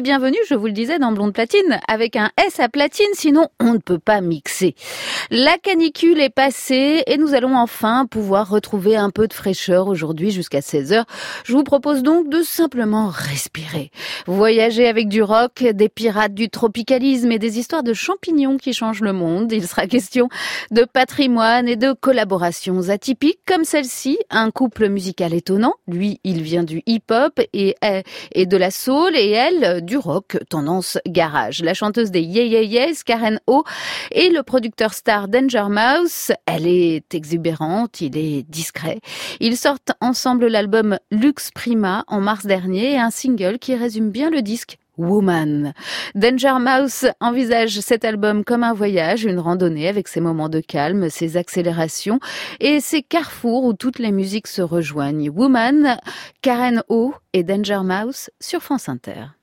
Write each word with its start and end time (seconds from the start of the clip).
bienvenue, 0.00 0.36
je 0.48 0.54
vous 0.54 0.66
le 0.66 0.72
disais, 0.72 0.98
dans 0.98 1.12
Blonde 1.12 1.32
Platine, 1.32 1.80
avec 1.88 2.16
un 2.16 2.30
S 2.44 2.60
à 2.60 2.68
platine, 2.68 3.06
sinon 3.14 3.48
on 3.60 3.74
ne 3.74 3.78
peut 3.78 3.98
pas 3.98 4.20
mixer. 4.20 4.74
La 5.30 5.56
canicule 5.56 6.20
est 6.20 6.28
passée 6.28 7.02
et 7.06 7.16
nous 7.16 7.32
allons 7.32 7.56
enfin 7.56 8.04
pouvoir 8.04 8.50
retrouver 8.50 8.96
un 8.96 9.08
peu 9.08 9.26
de 9.26 9.32
fraîcheur 9.32 9.88
aujourd'hui 9.88 10.32
jusqu'à 10.32 10.60
16h. 10.60 11.04
Je 11.44 11.52
vous 11.52 11.62
propose 11.62 12.02
donc 12.02 12.28
de 12.28 12.42
simplement 12.42 13.08
respirer. 13.08 13.90
Voyager 14.26 14.86
avec 14.86 15.08
du 15.08 15.22
rock, 15.22 15.62
des 15.62 15.88
pirates 15.88 16.34
du 16.34 16.50
tropicalisme 16.50 17.32
et 17.32 17.38
des 17.38 17.58
histoires 17.58 17.82
de 17.82 17.94
champignons 17.94 18.58
qui 18.58 18.74
changent 18.74 19.02
le 19.02 19.14
monde. 19.14 19.50
Il 19.50 19.66
sera 19.66 19.86
question 19.86 20.28
de 20.72 20.84
patrimoine 20.84 21.68
et 21.68 21.76
de 21.76 21.92
collaborations 21.92 22.90
atypiques 22.90 23.40
comme 23.46 23.64
celle-ci, 23.64 24.18
un 24.28 24.50
couple 24.50 24.88
musical 24.88 25.32
étonnant. 25.32 25.74
Lui, 25.88 26.20
il 26.22 26.42
vient 26.42 26.64
du 26.64 26.82
hip-hop 26.86 27.40
et, 27.54 27.76
et 28.32 28.46
de 28.46 28.56
la 28.58 28.70
soul 28.70 29.16
et 29.16 29.30
elle 29.30 29.85
du 29.86 29.96
rock 29.96 30.36
tendance 30.50 30.98
garage. 31.06 31.62
La 31.62 31.72
chanteuse 31.72 32.10
des 32.10 32.20
Yeah 32.20 32.44
Yeah 32.44 32.62
Yes, 32.62 33.04
Karen 33.04 33.40
O, 33.46 33.64
et 34.10 34.28
le 34.28 34.42
producteur 34.42 34.92
star 34.92 35.28
Danger 35.28 35.66
Mouse. 35.70 36.32
Elle 36.44 36.66
est 36.66 37.14
exubérante, 37.14 38.00
il 38.00 38.18
est 38.18 38.42
discret. 38.42 39.00
Ils 39.40 39.56
sortent 39.56 39.92
ensemble 40.00 40.48
l'album 40.48 40.98
Lux 41.10 41.50
Prima 41.54 42.04
en 42.08 42.20
mars 42.20 42.44
dernier 42.44 42.98
un 42.98 43.10
single 43.10 43.58
qui 43.58 43.74
résume 43.74 44.10
bien 44.10 44.28
le 44.28 44.42
disque 44.42 44.78
Woman. 44.98 45.72
Danger 46.14 46.54
Mouse 46.58 47.06
envisage 47.20 47.80
cet 47.80 48.04
album 48.04 48.44
comme 48.44 48.64
un 48.64 48.72
voyage, 48.72 49.24
une 49.24 49.38
randonnée 49.38 49.88
avec 49.88 50.08
ses 50.08 50.20
moments 50.20 50.48
de 50.48 50.60
calme, 50.60 51.10
ses 51.10 51.36
accélérations 51.36 52.18
et 52.60 52.80
ses 52.80 53.02
carrefours 53.02 53.64
où 53.64 53.74
toutes 53.74 53.98
les 53.98 54.12
musiques 54.12 54.46
se 54.46 54.62
rejoignent. 54.62 55.30
Woman, 55.30 55.98
Karen 56.42 56.82
O 56.88 57.14
et 57.32 57.42
Danger 57.42 57.80
Mouse 57.84 58.30
sur 58.40 58.62
France 58.62 58.88
Inter. 58.88 59.35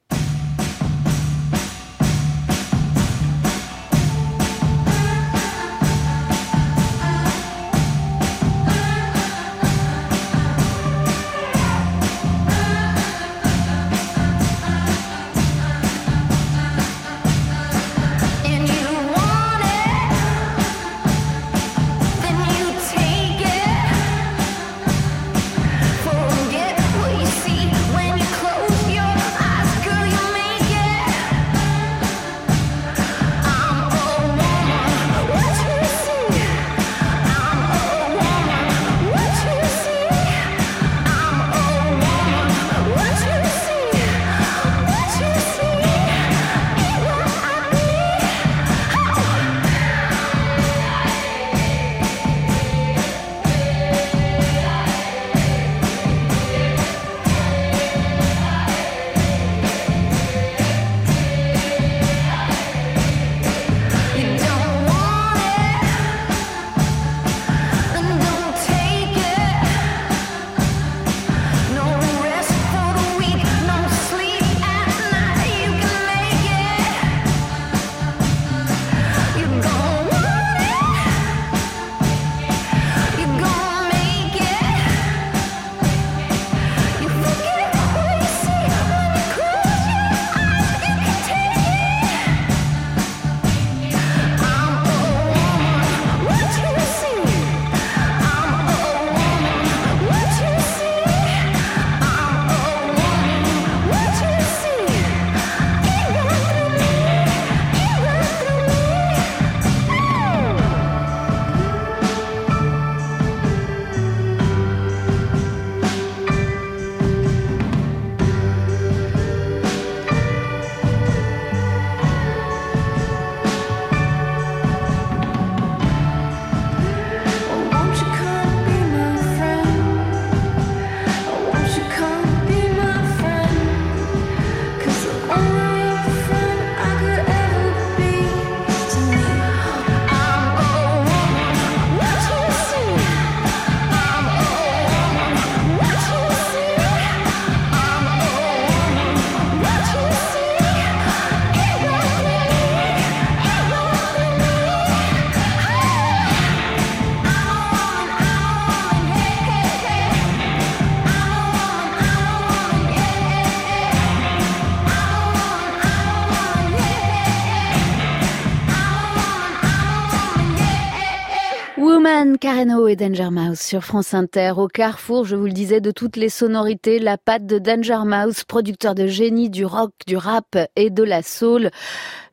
Et 172.93 172.95
Danger 172.95 173.31
Mouse 173.31 173.59
sur 173.59 173.83
France 173.83 174.13
Inter. 174.13 174.53
Au 174.57 174.67
carrefour, 174.67 175.25
je 175.25 175.35
vous 175.35 175.45
le 175.45 175.51
disais, 175.51 175.81
de 175.81 175.89
toutes 175.89 176.15
les 176.15 176.29
sonorités, 176.29 176.99
la 176.99 177.17
patte 177.17 177.47
de 177.47 177.57
Danger 177.57 178.05
Mouse, 178.05 178.43
producteur 178.43 178.93
de 178.93 179.07
génie 179.07 179.49
du 179.49 179.65
rock, 179.65 179.93
du 180.05 180.15
rap 180.15 180.55
et 180.75 180.91
de 180.91 181.01
la 181.01 181.23
soul. 181.23 181.71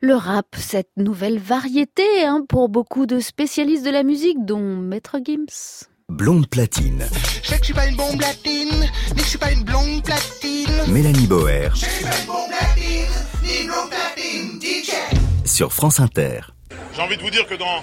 Le 0.01 0.13
rap, 0.13 0.45
cette 0.55 0.91
nouvelle 0.97 1.39
variété 1.39 2.03
hein, 2.23 2.45
pour 2.47 2.69
beaucoup 2.69 3.07
de 3.07 3.19
spécialistes 3.19 3.83
de 3.83 3.89
la 3.89 4.03
musique, 4.03 4.45
dont 4.45 4.59
Maître 4.59 5.17
Gims. 5.25 5.87
Blonde 6.09 6.47
platine. 6.47 7.05
Je 7.41 7.49
sais 7.49 7.55
que 7.55 7.61
je 7.61 7.65
suis 7.65 7.73
pas 7.73 7.87
une 7.87 7.95
bombe 7.95 8.17
platine, 8.19 8.85
mais 9.15 9.21
je 9.21 9.27
suis 9.27 9.39
pas 9.39 9.51
une 9.51 9.63
blonde 9.63 10.03
platine. 10.03 10.93
Mélanie 10.93 11.25
Boer. 11.25 11.69
Je 11.73 11.85
suis 11.85 12.05
pas 12.05 12.19
une 12.19 12.27
bombe 12.27 12.49
platine, 12.49 13.11
ni 13.43 13.61
une 13.61 13.67
blonde 13.67 13.89
platine, 13.89 14.61
DJ. 14.61 14.91
Sur 15.43 15.73
France 15.73 15.99
Inter. 15.99 16.41
J'ai 16.93 17.01
envie 17.01 17.17
de 17.17 17.21
vous 17.23 17.31
dire 17.31 17.47
que 17.47 17.55
dans 17.55 17.81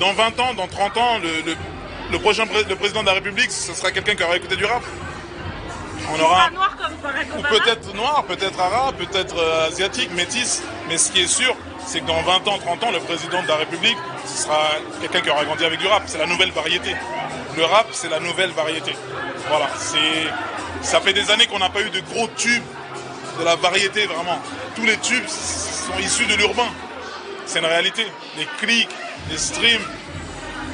dans 0.00 0.12
20 0.12 0.40
ans, 0.40 0.54
dans 0.54 0.66
30 0.66 0.96
ans, 0.96 1.18
le, 1.18 1.54
le, 2.10 2.18
prochain 2.18 2.44
le 2.68 2.74
président 2.76 3.02
de 3.02 3.06
la 3.06 3.14
République, 3.14 3.50
ce 3.50 3.72
sera 3.72 3.90
quelqu'un 3.92 4.14
qui 4.14 4.22
aura 4.22 4.36
écouté 4.36 4.56
du 4.56 4.64
rap. 4.64 4.82
On 6.12 6.20
aura 6.20 6.50
noir 6.50 6.76
comme 6.76 7.38
Ou 7.38 7.42
peut-être 7.42 7.94
noir, 7.94 8.24
peut-être 8.24 8.60
arabe, 8.60 8.96
peut-être 8.96 9.36
euh, 9.38 9.68
asiatique, 9.68 10.12
métis. 10.14 10.62
Mais 10.88 10.98
ce 10.98 11.10
qui 11.10 11.22
est 11.22 11.26
sûr, 11.26 11.56
c'est 11.86 12.00
que 12.00 12.06
dans 12.06 12.20
20 12.22 12.48
ans, 12.48 12.58
30 12.58 12.84
ans, 12.84 12.90
le 12.90 13.00
président 13.00 13.42
de 13.42 13.48
la 13.48 13.56
République, 13.56 13.96
ce 14.26 14.42
sera 14.42 14.68
quelqu'un 15.00 15.20
qui 15.20 15.30
aura 15.30 15.44
grandi 15.44 15.64
avec 15.64 15.78
du 15.80 15.86
rap. 15.86 16.02
C'est 16.06 16.18
la 16.18 16.26
nouvelle 16.26 16.50
variété. 16.50 16.94
Le 17.56 17.64
rap, 17.64 17.86
c'est 17.92 18.10
la 18.10 18.20
nouvelle 18.20 18.50
variété. 18.50 18.92
Voilà. 19.48 19.68
C'est, 19.78 20.28
ça 20.82 21.00
fait 21.00 21.12
des 21.12 21.30
années 21.30 21.46
qu'on 21.46 21.58
n'a 21.58 21.70
pas 21.70 21.80
eu 21.80 21.90
de 21.90 22.00
gros 22.00 22.28
tubes 22.36 22.62
de 23.38 23.44
la 23.44 23.56
variété 23.56 24.06
vraiment. 24.06 24.38
Tous 24.76 24.84
les 24.84 24.96
tubes 24.98 25.26
sont 25.26 25.98
issus 26.00 26.26
de 26.26 26.34
l'urbain. 26.34 26.68
C'est 27.46 27.60
une 27.60 27.66
réalité. 27.66 28.06
Les 28.36 28.46
clics, 28.58 28.88
les 29.30 29.38
streams, 29.38 29.82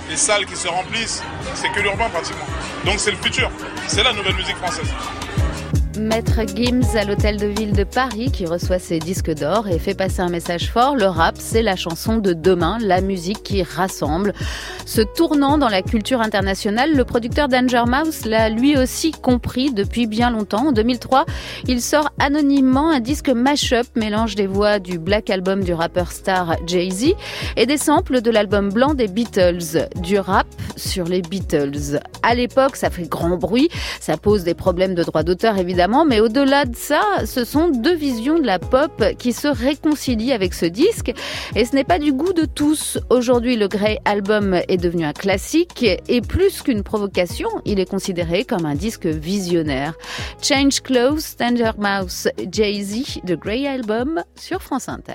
les 0.09 0.17
salles 0.17 0.47
qui 0.47 0.57
se 0.57 0.69
remplissent, 0.69 1.23
c'est 1.55 1.71
que 1.73 1.81
l'urbain 1.81 2.09
pratiquement. 2.09 2.47
Donc 2.85 2.99
c'est 2.99 3.11
le 3.11 3.17
futur, 3.17 3.51
c'est 3.87 4.03
la 4.03 4.13
nouvelle 4.13 4.35
musique 4.35 4.57
française. 4.57 4.89
Maître 6.01 6.41
Gims 6.57 6.97
à 6.97 7.05
l'hôtel 7.05 7.37
de 7.37 7.47
ville 7.47 7.73
de 7.73 7.85
Paris 7.85 8.31
qui 8.33 8.47
reçoit 8.47 8.79
ses 8.79 8.99
disques 8.99 9.33
d'or 9.35 9.69
et 9.69 9.79
fait 9.79 9.95
passer 9.95 10.21
un 10.21 10.31
message 10.31 10.71
fort. 10.71 10.97
Le 10.97 11.05
rap, 11.05 11.35
c'est 11.39 11.61
la 11.61 11.77
chanson 11.77 12.17
de 12.17 12.33
demain, 12.33 12.79
la 12.81 13.03
musique 13.03 13.43
qui 13.43 13.63
rassemble. 13.63 14.33
Se 14.87 15.03
tournant 15.03 15.59
dans 15.59 15.69
la 15.69 15.83
culture 15.83 16.23
internationale, 16.23 16.95
le 16.95 17.05
producteur 17.05 17.49
Danger 17.49 17.83
Mouse 17.87 18.25
l'a 18.25 18.49
lui 18.49 18.79
aussi 18.79 19.11
compris 19.11 19.73
depuis 19.73 20.07
bien 20.07 20.31
longtemps. 20.31 20.69
En 20.69 20.73
2003, 20.73 21.27
il 21.69 21.83
sort 21.83 22.09
anonymement 22.19 22.91
un 22.91 23.01
disque 23.01 23.29
mash-up, 23.29 23.87
mélange 23.95 24.35
des 24.35 24.47
voix 24.47 24.79
du 24.79 24.99
Black 24.99 25.29
Album 25.29 25.63
du 25.63 25.75
rappeur 25.75 26.13
star 26.13 26.57
Jay-Z 26.67 27.13
et 27.57 27.67
des 27.67 27.77
samples 27.77 28.23
de 28.23 28.31
l'album 28.31 28.71
blanc 28.73 28.95
des 28.95 29.09
Beatles. 29.09 29.89
Du 29.97 30.19
rap 30.19 30.47
sur 30.77 31.05
les 31.05 31.21
Beatles. 31.21 32.01
À 32.23 32.35
l'époque, 32.35 32.77
ça 32.77 32.89
fait 32.89 33.09
grand 33.09 33.37
bruit, 33.37 33.69
ça 34.01 34.17
pose 34.17 34.45
des 34.45 34.55
problèmes 34.55 34.95
de 34.95 35.05
droit 35.05 35.23
d'auteur 35.23 35.59
évidemment, 35.59 35.90
mais 35.91 36.21
au-delà 36.21 36.65
de 36.67 36.77
ça, 36.77 37.03
ce 37.27 37.45
sont 37.45 37.69
deux 37.69 37.95
visions 37.95 38.39
de 38.39 38.47
la 38.47 38.59
pop 38.59 39.03
qui 39.19 39.33
se 39.33 39.49
réconcilient 39.49 40.33
avec 40.33 40.55
ce 40.55 40.67
disque. 40.67 41.13
Et 41.57 41.65
ce 41.65 41.75
n'est 41.75 41.85
pas 41.85 41.99
du 41.99 42.13
goût 42.13 42.33
de 42.33 42.45
tous. 42.45 42.99
Aujourd'hui, 43.11 43.57
le 43.57 43.67
Grey 43.67 43.99
Album 44.05 44.55
est 44.69 44.77
devenu 44.77 45.05
un 45.05 45.13
classique 45.13 45.85
et 45.85 46.21
plus 46.21 46.63
qu'une 46.63 46.85
provocation, 46.85 47.49
il 47.65 47.81
est 47.81 47.91
considéré 47.91 48.45
comme 48.45 48.67
un 48.67 48.77
disque 48.77 49.07
visionnaire. 49.07 49.95
Change 50.41 50.81
Clothes, 50.81 51.37
Tender 51.37 51.73
Mouse, 51.77 52.29
Jay-Z, 52.51 53.21
The 53.27 53.35
Grey 53.35 53.67
Album 53.67 54.23
sur 54.37 54.63
France 54.63 54.89
Inter. 54.89 55.15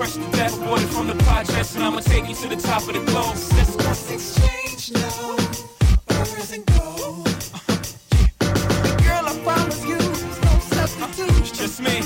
Fresh 0.00 0.14
to 0.14 0.36
death, 0.36 0.58
water 0.66 0.86
from 0.88 1.06
the 1.06 1.14
projects, 1.24 1.74
and 1.74 1.84
I'ma 1.84 2.00
take 2.00 2.28
you 2.28 2.34
to 2.34 2.48
the 2.48 2.56
top 2.56 2.82
of 2.88 2.94
the 2.94 3.04
globe. 3.10 3.36
Let's, 3.56 3.76
let's 3.76 4.10
exchange 4.10 4.92
now, 4.92 5.36
birds 6.06 6.52
and 6.52 6.64
gold. 6.66 7.28
Uh-huh. 7.28 7.76
Girl, 9.04 9.24
I 9.28 9.38
promise 9.44 9.84
you, 9.84 9.98
there's 9.98 10.42
no 10.42 10.58
substitute. 10.74 11.40
It's 11.40 11.50
just 11.50 11.80
me. 11.80 11.96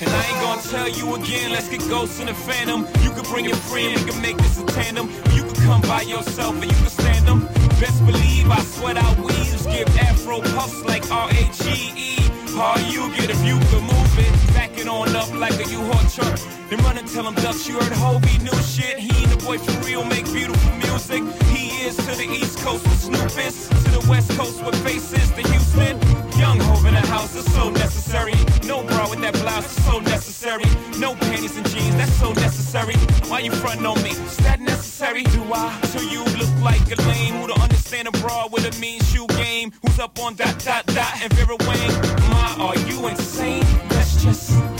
And 0.00 0.10
I 0.10 0.24
ain't 0.28 0.40
gonna 0.40 0.62
tell 0.62 0.88
you 0.88 1.14
again, 1.14 1.52
let's 1.52 1.68
get 1.68 1.80
ghosts 1.88 2.20
in 2.20 2.26
the 2.26 2.34
phantom. 2.34 2.86
You 3.02 3.10
can 3.10 3.24
bring 3.30 3.44
your 3.44 3.56
friend, 3.56 3.94
we 3.96 4.10
can 4.10 4.20
make 4.22 4.36
this 4.38 4.60
a 4.60 4.66
tandem. 4.66 5.08
You 5.32 5.42
can 5.42 5.54
come 5.66 5.82
by 5.82 6.02
yourself 6.02 6.54
and 6.54 6.70
you 6.70 6.76
can 6.76 6.88
stand 6.88 7.28
them. 7.28 7.40
Best 7.80 8.04
believe 8.06 8.50
I 8.50 8.60
sweat 8.60 8.96
out 8.96 9.18
weaves, 9.18 9.66
give 9.66 9.88
afro 9.98 10.40
puffs 10.40 10.84
like 10.84 11.10
R-A-G-E. 11.10 12.18
All 12.56 12.78
you 12.80 13.12
get 13.16 13.30
if 13.30 13.44
you 13.44 13.58
can 13.70 13.82
move 13.82 14.18
it, 14.18 14.33
it 14.84 14.88
on 14.88 15.16
up 15.16 15.32
like 15.34 15.54
a 15.64 15.68
U-Haul 15.70 16.10
truck. 16.10 16.38
Then 16.68 16.78
run 16.80 16.98
and 16.98 17.08
tell 17.08 17.26
him 17.26 17.34
ducks 17.34 17.66
you 17.68 17.74
heard 17.74 17.92
Hobie 17.92 18.40
new 18.42 18.58
shit. 18.62 18.98
He 18.98 19.10
ain't 19.20 19.30
the 19.30 19.44
boy 19.44 19.58
for 19.58 19.72
real, 19.86 20.04
make 20.04 20.24
beautiful 20.26 20.72
music. 20.76 21.22
He 21.48 21.84
is 21.86 21.96
to 21.96 22.12
the 22.16 22.24
East 22.24 22.58
Coast 22.58 22.84
with 22.84 23.00
Snoop 23.00 23.38
is, 23.38 23.68
to 23.68 23.90
the 23.98 24.06
West 24.08 24.30
Coast 24.32 24.64
with 24.64 24.76
faces 24.84 25.30
to 25.32 25.42
Houston. 25.48 26.00
Young 26.38 26.58
Hov 26.60 26.84
in 26.84 26.94
the 26.94 27.06
house 27.06 27.34
is 27.34 27.50
so 27.54 27.70
necessary. 27.70 28.34
No 28.66 28.82
bra 28.84 29.08
with 29.08 29.20
that 29.20 29.34
blouse 29.34 29.66
is 29.66 29.84
so 29.84 29.98
necessary. 30.00 30.64
No 30.98 31.14
panties 31.14 31.56
and 31.56 31.68
jeans, 31.70 31.96
that's 31.96 32.12
so 32.14 32.32
necessary. 32.32 32.94
Why 33.28 33.40
you 33.40 33.52
frontin' 33.52 33.86
on 33.86 34.02
me? 34.02 34.10
Is 34.10 34.36
that 34.38 34.60
necessary? 34.60 35.22
Do 35.24 35.42
I? 35.52 35.80
So 35.92 36.00
you 36.00 36.24
look 36.36 36.54
like 36.62 36.84
a 36.92 37.00
lame 37.08 37.34
who 37.34 37.46
don't 37.48 37.60
understand 37.60 38.08
a 38.08 38.12
bra 38.12 38.48
with 38.50 38.64
a 38.66 38.80
mean 38.80 39.00
shoe 39.02 39.26
game. 39.28 39.72
Who's 39.82 39.98
up 39.98 40.18
on 40.18 40.34
dot 40.34 40.58
dot 40.64 40.86
dot 40.86 41.22
and 41.22 41.32
Vera 41.34 41.56
Wang? 41.66 41.92
My, 42.30 42.56
are 42.58 42.78
you 42.88 43.06
insane? 43.08 43.64
That's 43.88 44.22
just 44.22 44.73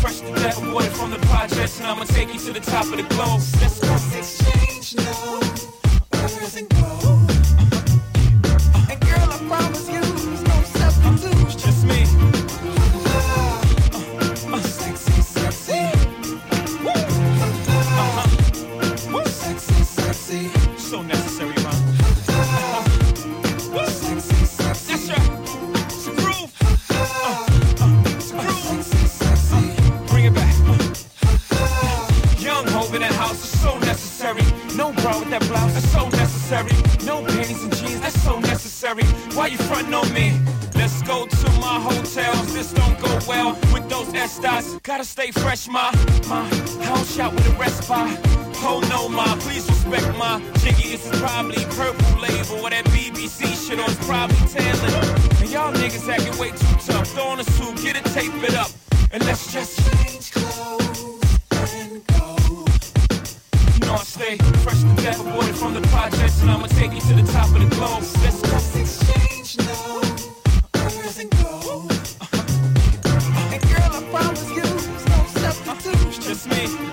fresh 0.00 0.20
to 0.20 0.32
death, 0.34 0.58
water 0.72 0.90
from 0.90 1.10
the 1.10 1.18
projects, 1.26 1.78
and 1.78 1.86
I'ma 1.88 2.04
take 2.04 2.32
you 2.32 2.40
to 2.40 2.52
the 2.52 2.60
top 2.60 2.84
of 2.84 2.96
the 2.96 3.02
globe. 3.14 3.40
Let's, 3.60 3.82
let's 3.82 4.14
exchange 4.14 4.96
now, 4.96 5.40
earth 6.14 6.56
and 6.56 6.68
gold. 6.68 7.30
And 8.90 9.00
girl, 9.00 9.28
I 9.30 9.38
promise 9.48 9.88
you, 9.88 10.01
necessary. 36.52 37.06
No 37.06 37.24
panties 37.24 37.64
and 37.64 37.76
jeans, 37.76 38.00
that's 38.00 38.22
so 38.22 38.38
necessary. 38.38 39.04
Why 39.34 39.46
you 39.48 39.58
frontin' 39.58 39.94
on 39.94 40.12
me? 40.12 40.38
Let's 40.74 41.00
go 41.02 41.26
to 41.26 41.50
my 41.60 41.80
hotels. 41.80 42.52
This 42.52 42.72
don't 42.72 42.98
go 43.00 43.18
well 43.26 43.58
with 43.72 43.88
those 43.88 44.12
Estes. 44.14 44.78
Gotta 44.82 45.04
stay 45.04 45.30
fresh, 45.30 45.68
ma. 45.68 45.90
Ma, 46.28 46.46
I 46.46 46.94
don't 46.94 47.06
shout 47.06 47.32
with 47.32 47.46
a 47.46 47.58
respite. 47.58 48.18
Oh 48.64 48.80
no, 48.90 49.08
ma, 49.08 49.34
please 49.36 49.66
respect 49.68 50.16
my 50.18 50.40
jiggy. 50.58 50.90
This 50.90 51.06
is 51.10 51.20
probably 51.20 51.64
purple 51.76 52.20
label 52.20 52.64
or 52.64 52.70
that 52.70 52.84
BBC 52.86 53.68
shit 53.68 53.80
on 53.80 53.90
it's 53.90 54.06
probably 54.06 54.36
tailored. 54.48 55.40
And 55.40 55.50
y'all 55.50 55.72
niggas 55.72 56.08
acting 56.08 56.38
way 56.38 56.50
too 56.50 56.92
tough. 56.92 57.08
Throw 57.08 57.28
on 57.28 57.40
a 57.40 57.44
suit, 57.44 57.76
get 57.82 57.96
it, 57.96 58.04
tape 58.12 58.34
it 58.42 58.54
up, 58.54 58.70
and 59.10 59.24
let's 59.24 59.52
just 59.52 59.78
change 59.78 60.32
clothes 60.32 60.91
stay 64.12 64.36
fresh 64.36 64.80
to 64.82 64.94
death, 65.02 65.20
aborted 65.20 65.56
from 65.56 65.72
the 65.72 65.80
projects, 65.88 66.42
and 66.42 66.50
I'ma 66.50 66.66
take 66.66 66.92
you 66.92 67.00
to 67.00 67.14
the 67.14 67.32
top 67.32 67.48
of 67.48 67.60
the 67.62 67.76
globe. 67.76 68.02
Let's, 68.22 68.42
let's 68.52 68.76
exchange 68.76 69.56
now, 69.58 70.00
earth 70.74 71.18
and 71.18 71.30
gold. 71.30 71.92
Uh-huh. 72.20 73.52
And 73.52 73.62
girl, 73.62 73.90
I 73.90 74.02
promise 74.10 74.48
you, 74.50 74.62
there's 74.62 75.06
no 75.08 75.24
substitute. 75.40 76.08
It's 76.08 76.18
just 76.18 76.46
me. 76.48 76.91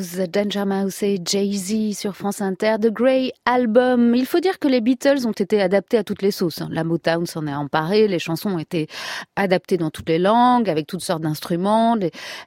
Danger 0.00 0.64
Mouse 0.64 1.02
et 1.02 1.18
Jay-Z 1.22 1.98
sur 1.98 2.16
France 2.16 2.40
Inter, 2.40 2.76
The 2.80 2.88
Grey 2.88 3.32
Album. 3.44 4.14
Il 4.14 4.24
faut 4.24 4.40
dire 4.40 4.58
que 4.58 4.66
les 4.66 4.80
Beatles 4.80 5.26
ont 5.26 5.32
été 5.32 5.60
adaptés 5.60 5.98
à 5.98 6.04
toutes 6.04 6.22
les 6.22 6.30
sauces. 6.30 6.62
La 6.70 6.84
Motown 6.84 7.26
s'en 7.26 7.46
est 7.46 7.54
emparée, 7.54 8.08
les 8.08 8.18
chansons 8.18 8.52
ont 8.52 8.58
été 8.58 8.86
adaptées 9.36 9.76
dans 9.76 9.90
toutes 9.90 10.08
les 10.08 10.18
langues, 10.18 10.70
avec 10.70 10.86
toutes 10.86 11.02
sortes 11.02 11.22
d'instruments. 11.22 11.96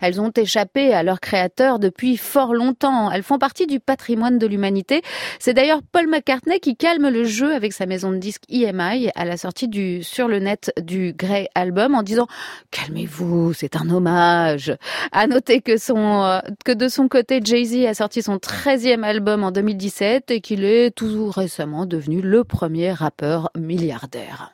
Elles 0.01 0.19
ont 0.19 0.31
échappé 0.31 0.93
à 0.93 1.03
leurs 1.03 1.19
créateurs 1.19 1.77
depuis 1.77 2.17
fort 2.17 2.55
longtemps. 2.55 3.11
Elles 3.11 3.23
font 3.23 3.37
partie 3.37 3.67
du 3.67 3.79
patrimoine 3.79 4.39
de 4.39 4.47
l'humanité. 4.47 5.01
C'est 5.39 5.53
d'ailleurs 5.53 5.81
Paul 5.91 6.07
McCartney 6.07 6.59
qui 6.59 6.75
calme 6.75 7.09
le 7.09 7.23
jeu 7.23 7.53
avec 7.53 7.73
sa 7.73 7.85
maison 7.85 8.11
de 8.11 8.17
disques 8.17 8.43
EMI 8.49 9.09
à 9.15 9.25
la 9.25 9.37
sortie 9.37 9.67
du, 9.67 10.01
sur 10.01 10.27
le 10.27 10.39
net 10.39 10.73
du 10.81 11.13
Grey 11.13 11.49
Album 11.53 11.93
en 11.93 12.01
disant 12.01 12.27
calmez-vous, 12.71 13.53
c'est 13.53 13.75
un 13.75 13.89
hommage. 13.89 14.75
À 15.11 15.27
noter 15.27 15.61
que 15.61 15.77
son, 15.77 16.23
euh, 16.23 16.39
que 16.65 16.71
de 16.71 16.87
son 16.87 17.07
côté, 17.07 17.41
Jay-Z 17.43 17.85
a 17.85 17.93
sorti 17.93 18.21
son 18.21 18.37
13e 18.37 19.03
album 19.03 19.43
en 19.43 19.51
2017 19.51 20.31
et 20.31 20.41
qu'il 20.41 20.63
est 20.63 20.91
tout 20.91 21.29
récemment 21.29 21.85
devenu 21.85 22.21
le 22.21 22.43
premier 22.43 22.91
rappeur 22.93 23.49
milliardaire. 23.57 24.53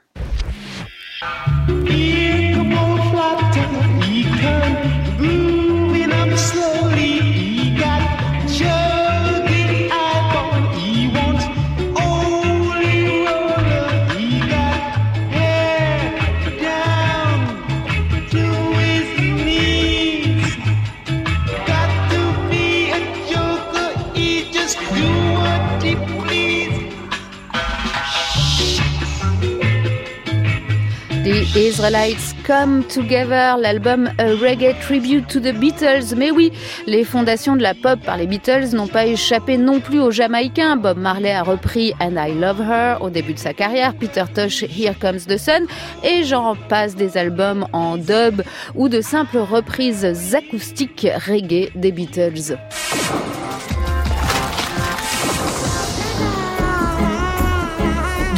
Israelites 31.55 32.35
Come 32.45 32.83
Together, 32.83 33.57
l'album 33.57 34.11
A 34.19 34.35
Reggae 34.35 34.75
Tribute 34.81 35.27
to 35.27 35.39
the 35.39 35.51
Beatles. 35.51 36.15
Mais 36.15 36.29
oui, 36.29 36.51
les 36.85 37.03
fondations 37.03 37.55
de 37.55 37.63
la 37.63 37.73
pop 37.73 37.99
par 38.05 38.17
les 38.17 38.27
Beatles 38.27 38.75
n'ont 38.75 38.87
pas 38.87 39.07
échappé 39.07 39.57
non 39.57 39.79
plus 39.79 39.99
aux 39.99 40.11
Jamaïcains. 40.11 40.77
Bob 40.77 40.99
Marley 40.99 41.31
a 41.31 41.41
repris 41.41 41.93
And 41.99 42.15
I 42.17 42.33
Love 42.35 42.61
Her 42.61 42.97
au 43.01 43.09
début 43.09 43.33
de 43.33 43.39
sa 43.39 43.53
carrière, 43.53 43.95
Peter 43.95 44.25
Tosh 44.33 44.61
Here 44.63 44.93
Comes 44.99 45.21
the 45.27 45.37
Sun, 45.37 45.65
et 46.03 46.23
j'en 46.23 46.55
passe 46.55 46.95
des 46.95 47.17
albums 47.17 47.65
en 47.73 47.97
dub 47.97 48.43
ou 48.75 48.87
de 48.87 49.01
simples 49.01 49.39
reprises 49.39 50.35
acoustiques 50.35 51.07
reggae 51.27 51.71
des 51.73 51.91
Beatles. 51.91 52.57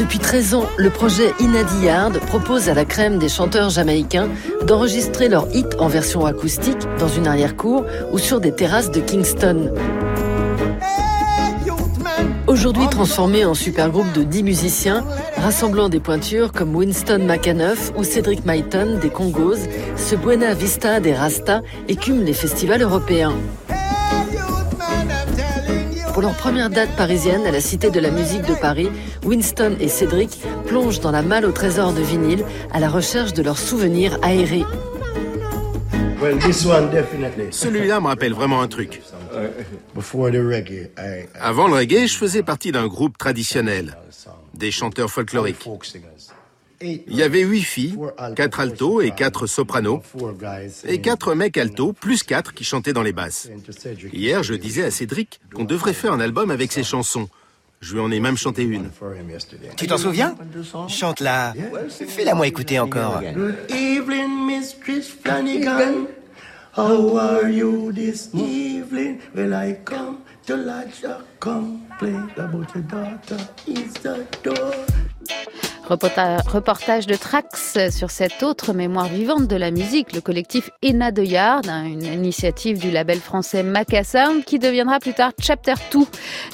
Depuis 0.01 0.17
13 0.17 0.55
ans, 0.55 0.65
le 0.77 0.89
projet 0.89 1.31
Inadiyard 1.39 2.13
propose 2.25 2.69
à 2.69 2.73
la 2.73 2.85
crème 2.85 3.19
des 3.19 3.29
chanteurs 3.29 3.69
jamaïcains 3.69 4.29
d'enregistrer 4.65 5.29
leurs 5.29 5.55
hits 5.55 5.77
en 5.77 5.87
version 5.89 6.25
acoustique 6.25 6.79
dans 6.97 7.07
une 7.07 7.27
arrière-cour 7.27 7.85
ou 8.11 8.17
sur 8.17 8.39
des 8.39 8.51
terrasses 8.51 8.89
de 8.89 8.99
Kingston. 8.99 9.71
Aujourd'hui 12.47 12.87
transformé 12.89 13.45
en 13.45 13.53
supergroupe 13.53 14.11
de 14.13 14.23
10 14.23 14.41
musiciens, 14.41 15.05
rassemblant 15.37 15.87
des 15.87 15.99
pointures 15.99 16.51
comme 16.51 16.75
Winston 16.75 17.19
McAnuff 17.27 17.91
ou 17.95 18.03
Cedric 18.03 18.43
Myton 18.43 18.97
des 18.99 19.09
Congos, 19.09 19.67
ce 19.97 20.15
Buena 20.15 20.55
Vista 20.55 20.99
des 20.99 21.13
Rasta 21.13 21.61
écume 21.87 22.23
les 22.23 22.33
festivals 22.33 22.81
européens. 22.81 23.35
Pour 26.21 26.29
leur 26.29 26.37
première 26.37 26.69
date 26.69 26.95
parisienne 26.95 27.47
à 27.47 27.51
la 27.51 27.59
Cité 27.59 27.89
de 27.89 27.99
la 27.99 28.11
musique 28.11 28.43
de 28.43 28.53
Paris, 28.53 28.91
Winston 29.25 29.75
et 29.79 29.87
Cédric 29.87 30.37
plongent 30.67 30.99
dans 30.99 31.09
la 31.09 31.23
malle 31.23 31.45
au 31.45 31.51
trésor 31.51 31.93
de 31.93 32.01
vinyle 32.01 32.45
à 32.71 32.79
la 32.79 32.89
recherche 32.89 33.33
de 33.33 33.41
leurs 33.41 33.57
souvenirs 33.57 34.19
aérés. 34.21 34.63
Celui-là 37.49 37.99
me 37.99 38.05
rappelle 38.05 38.33
vraiment 38.33 38.61
un 38.61 38.67
truc. 38.67 39.01
Avant 41.39 41.67
le 41.67 41.73
reggae, 41.73 42.05
je 42.05 42.15
faisais 42.15 42.43
partie 42.43 42.71
d'un 42.71 42.85
groupe 42.85 43.17
traditionnel, 43.17 43.97
des 44.53 44.69
chanteurs 44.69 45.09
folkloriques. 45.09 45.67
Il 46.81 47.15
y 47.15 47.23
avait 47.23 47.41
huit 47.41 47.61
filles, 47.63 47.97
quatre 48.35 48.59
altos 48.59 49.01
et 49.01 49.11
quatre 49.11 49.45
sopranos, 49.47 50.01
et 50.85 51.01
quatre 51.01 51.35
mecs 51.35 51.57
altos, 51.57 51.93
plus 51.93 52.23
quatre 52.23 52.53
qui 52.53 52.63
chantaient 52.63 52.93
dans 52.93 53.03
les 53.03 53.13
basses. 53.13 53.49
Hier, 54.13 54.43
je 54.43 54.53
disais 54.53 54.83
à 54.83 54.91
Cédric 54.91 55.39
qu'on 55.53 55.63
devrait 55.63 55.93
faire 55.93 56.13
un 56.13 56.19
album 56.19 56.51
avec 56.51 56.71
ses 56.71 56.83
chansons. 56.83 57.29
Je 57.81 57.93
lui 57.93 57.99
en 57.99 58.11
ai 58.11 58.19
même 58.19 58.37
chanté 58.37 58.61
une. 58.63 58.91
Tu 59.75 59.87
t'en 59.87 59.97
souviens? 59.97 60.35
Chante-la. 60.87 61.53
Fais-la 61.89 62.35
moi 62.35 62.45
écouter 62.45 62.79
encore. 62.79 63.21
Good 63.21 63.71
evening, 63.71 64.45
Mistress 64.45 65.07
Flanagan. 65.07 66.07
How 66.77 67.17
are 67.17 67.49
you 67.49 67.91
this 67.91 68.29
evening? 68.33 69.19
Will 69.35 69.53
I 69.53 69.77
come 69.83 70.19
to 70.45 70.55
a 71.41 71.43
complaint 71.43 72.37
about 72.37 72.73
your 72.75 72.83
daughter? 72.83 73.37
The 73.65 74.25
door? 74.43 74.73
Reportage 75.91 77.05
de 77.05 77.15
Trax 77.15 77.77
sur 77.89 78.11
cette 78.11 78.43
autre 78.43 78.71
mémoire 78.71 79.07
vivante 79.07 79.47
de 79.47 79.57
la 79.57 79.71
musique, 79.71 80.13
le 80.13 80.21
collectif 80.21 80.69
Ena 80.81 81.11
de 81.11 81.21
Yard, 81.21 81.67
hein, 81.67 81.83
une 81.83 82.05
initiative 82.05 82.79
du 82.79 82.91
label 82.91 83.19
français 83.19 83.61
Macassound 83.61 84.45
qui 84.45 84.57
deviendra 84.57 84.99
plus 84.99 85.13
tard 85.13 85.33
Chapter 85.41 85.73
2, 85.91 85.99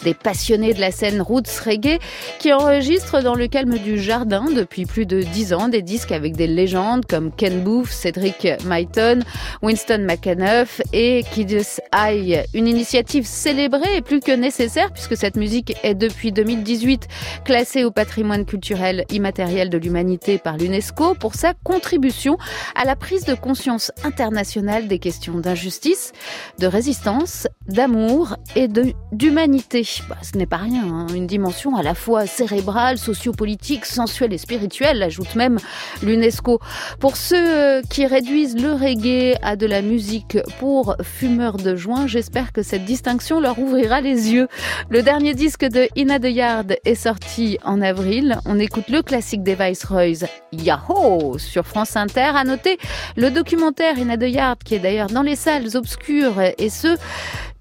des 0.05 0.15
passionnés 0.15 0.73
de 0.73 0.81
la 0.81 0.89
scène 0.89 1.21
roots 1.21 1.59
reggae 1.63 1.99
qui 2.39 2.51
enregistrent 2.51 3.21
dans 3.21 3.35
le 3.35 3.47
calme 3.47 3.77
du 3.77 3.99
jardin 3.99 4.45
depuis 4.45 4.87
plus 4.87 5.05
de 5.05 5.21
dix 5.21 5.53
ans 5.53 5.67
des 5.67 5.83
disques 5.83 6.11
avec 6.11 6.35
des 6.35 6.47
légendes 6.47 7.05
comme 7.05 7.31
Ken 7.31 7.61
Booth, 7.61 7.89
Cedric 7.89 8.47
Myton, 8.65 9.19
Winston 9.61 10.03
McAnuff 10.07 10.81
et 10.93 11.23
Kidus 11.31 11.79
Eye. 11.95 12.43
Une 12.55 12.67
initiative 12.67 13.27
célébrée 13.27 13.97
et 13.97 14.01
plus 14.01 14.19
que 14.19 14.31
nécessaire 14.31 14.76
puisque 14.93 15.17
cette 15.17 15.35
musique 15.35 15.75
est 15.83 15.95
depuis 15.95 16.31
2018 16.31 17.07
classée 17.43 17.83
au 17.83 17.91
patrimoine 17.91 18.45
culturel 18.45 19.05
immatériel 19.09 19.69
de 19.69 19.77
l'humanité 19.77 20.37
par 20.37 20.57
l'UNESCO 20.57 21.15
pour 21.15 21.35
sa 21.35 21.53
contribution 21.53 22.37
à 22.75 22.85
la 22.85 22.95
prise 22.95 23.25
de 23.25 23.33
conscience 23.33 23.91
internationale 24.03 24.87
des 24.87 24.99
questions 24.99 25.39
d'injustice, 25.39 26.11
de 26.59 26.67
résistance, 26.67 27.47
d'amour 27.67 28.35
et 28.55 28.67
d'humanité. 29.11 29.87
Bah, 30.09 30.17
ce 30.21 30.37
n'est 30.37 30.45
pas 30.45 30.57
rien, 30.57 30.83
hein. 30.83 31.07
une 31.13 31.27
dimension 31.27 31.75
à 31.75 31.83
la 31.83 31.93
fois 31.93 32.27
cérébrale, 32.27 32.97
sociopolitique, 32.97 33.85
sensuelle 33.85 34.33
et 34.33 34.37
spirituelle, 34.37 35.01
ajoute 35.01 35.35
même 35.35 35.57
l'UNESCO. 36.03 36.59
Pour 36.99 37.17
ceux 37.17 37.81
qui 37.89 38.05
réduisent 38.05 38.57
le 38.61 38.73
reggae 38.73 39.37
à 39.41 39.55
de 39.55 39.65
la 39.65 39.81
musique 39.81 40.37
pour 40.59 40.95
fumeurs 41.03 41.57
de 41.57 41.75
joint, 41.75 42.07
j'espère 42.07 42.51
que 42.51 42.61
cette 42.61 42.85
distinction 42.85 43.39
leur 43.39 43.59
ouvrira 43.59 44.01
les 44.01 44.31
yeux. 44.31 44.47
Le 44.89 45.01
dernier 45.01 45.33
disque 45.33 45.65
de 45.65 45.87
Ina 45.95 46.19
de 46.19 46.29
Yard 46.29 46.75
est 46.85 46.95
sorti 46.95 47.57
en 47.63 47.81
avril. 47.81 48.39
On 48.45 48.59
écoute 48.59 48.89
le 48.89 49.01
classique 49.01 49.43
des 49.43 49.55
Viceroys, 49.55 50.27
Yahoo, 50.51 51.37
sur 51.37 51.65
France 51.65 51.95
Inter. 51.95 52.31
À 52.35 52.43
noter 52.43 52.77
le 53.15 53.29
documentaire 53.29 53.97
Ina 53.97 54.17
de 54.17 54.27
Yard, 54.27 54.59
qui 54.63 54.75
est 54.75 54.79
d'ailleurs 54.79 55.07
dans 55.09 55.23
les 55.23 55.35
salles 55.35 55.75
obscures, 55.75 56.41
et 56.57 56.69
ce, 56.69 56.97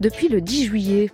depuis 0.00 0.28
le 0.28 0.40
10 0.40 0.66
juillet. 0.66 1.10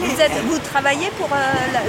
vous, 0.00 0.20
êtes, 0.20 0.44
vous, 0.46 0.58
travaillez 0.58 1.10
pour 1.16 1.28
euh, 1.32 1.36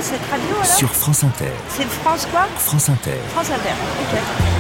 cette 0.02 0.22
radio 0.30 0.64
Sur 0.64 0.90
France 0.94 1.24
Inter. 1.24 1.52
C'est 1.70 1.88
France 1.88 2.28
quoi? 2.32 2.48
France 2.58 2.90
Inter. 2.90 3.18
France 3.34 3.50
Inter, 3.52 3.74
ok. 4.02 4.59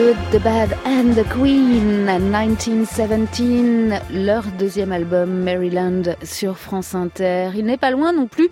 Good, 0.00 0.16
The 0.32 0.40
Bad 0.40 0.72
and 1.00 1.14
The 1.14 1.26
Queen, 1.28 2.04
1917, 2.04 4.02
leur 4.12 4.44
deuxième 4.58 4.92
album 4.92 5.42
Maryland 5.42 6.02
sur 6.22 6.58
France 6.58 6.94
Inter. 6.94 7.52
Il 7.56 7.64
n'est 7.64 7.78
pas 7.78 7.90
loin 7.90 8.12
non 8.12 8.26
plus 8.26 8.50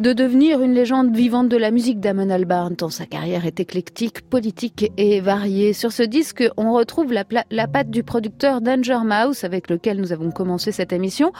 de 0.00 0.14
devenir 0.14 0.62
une 0.62 0.72
légende 0.72 1.14
vivante 1.14 1.50
de 1.50 1.58
la 1.58 1.70
musique 1.70 2.00
d'Amon 2.00 2.30
Albarn, 2.30 2.74
tant 2.74 2.88
sa 2.88 3.04
carrière 3.04 3.44
est 3.44 3.60
éclectique, 3.60 4.22
politique 4.22 4.90
et 4.96 5.20
variée. 5.20 5.74
Sur 5.74 5.92
ce 5.92 6.02
disque, 6.02 6.42
on 6.56 6.72
retrouve 6.72 7.12
la, 7.12 7.24
patte 7.66 7.90
du 7.90 8.02
producteur 8.02 8.62
Danger 8.62 9.00
Mouse, 9.04 9.44
avec 9.44 9.68
lequel 9.68 9.98
nous 9.98 10.12
avons 10.12 10.30
commencé 10.30 10.72
cette 10.72 10.92
émission. 10.92 11.32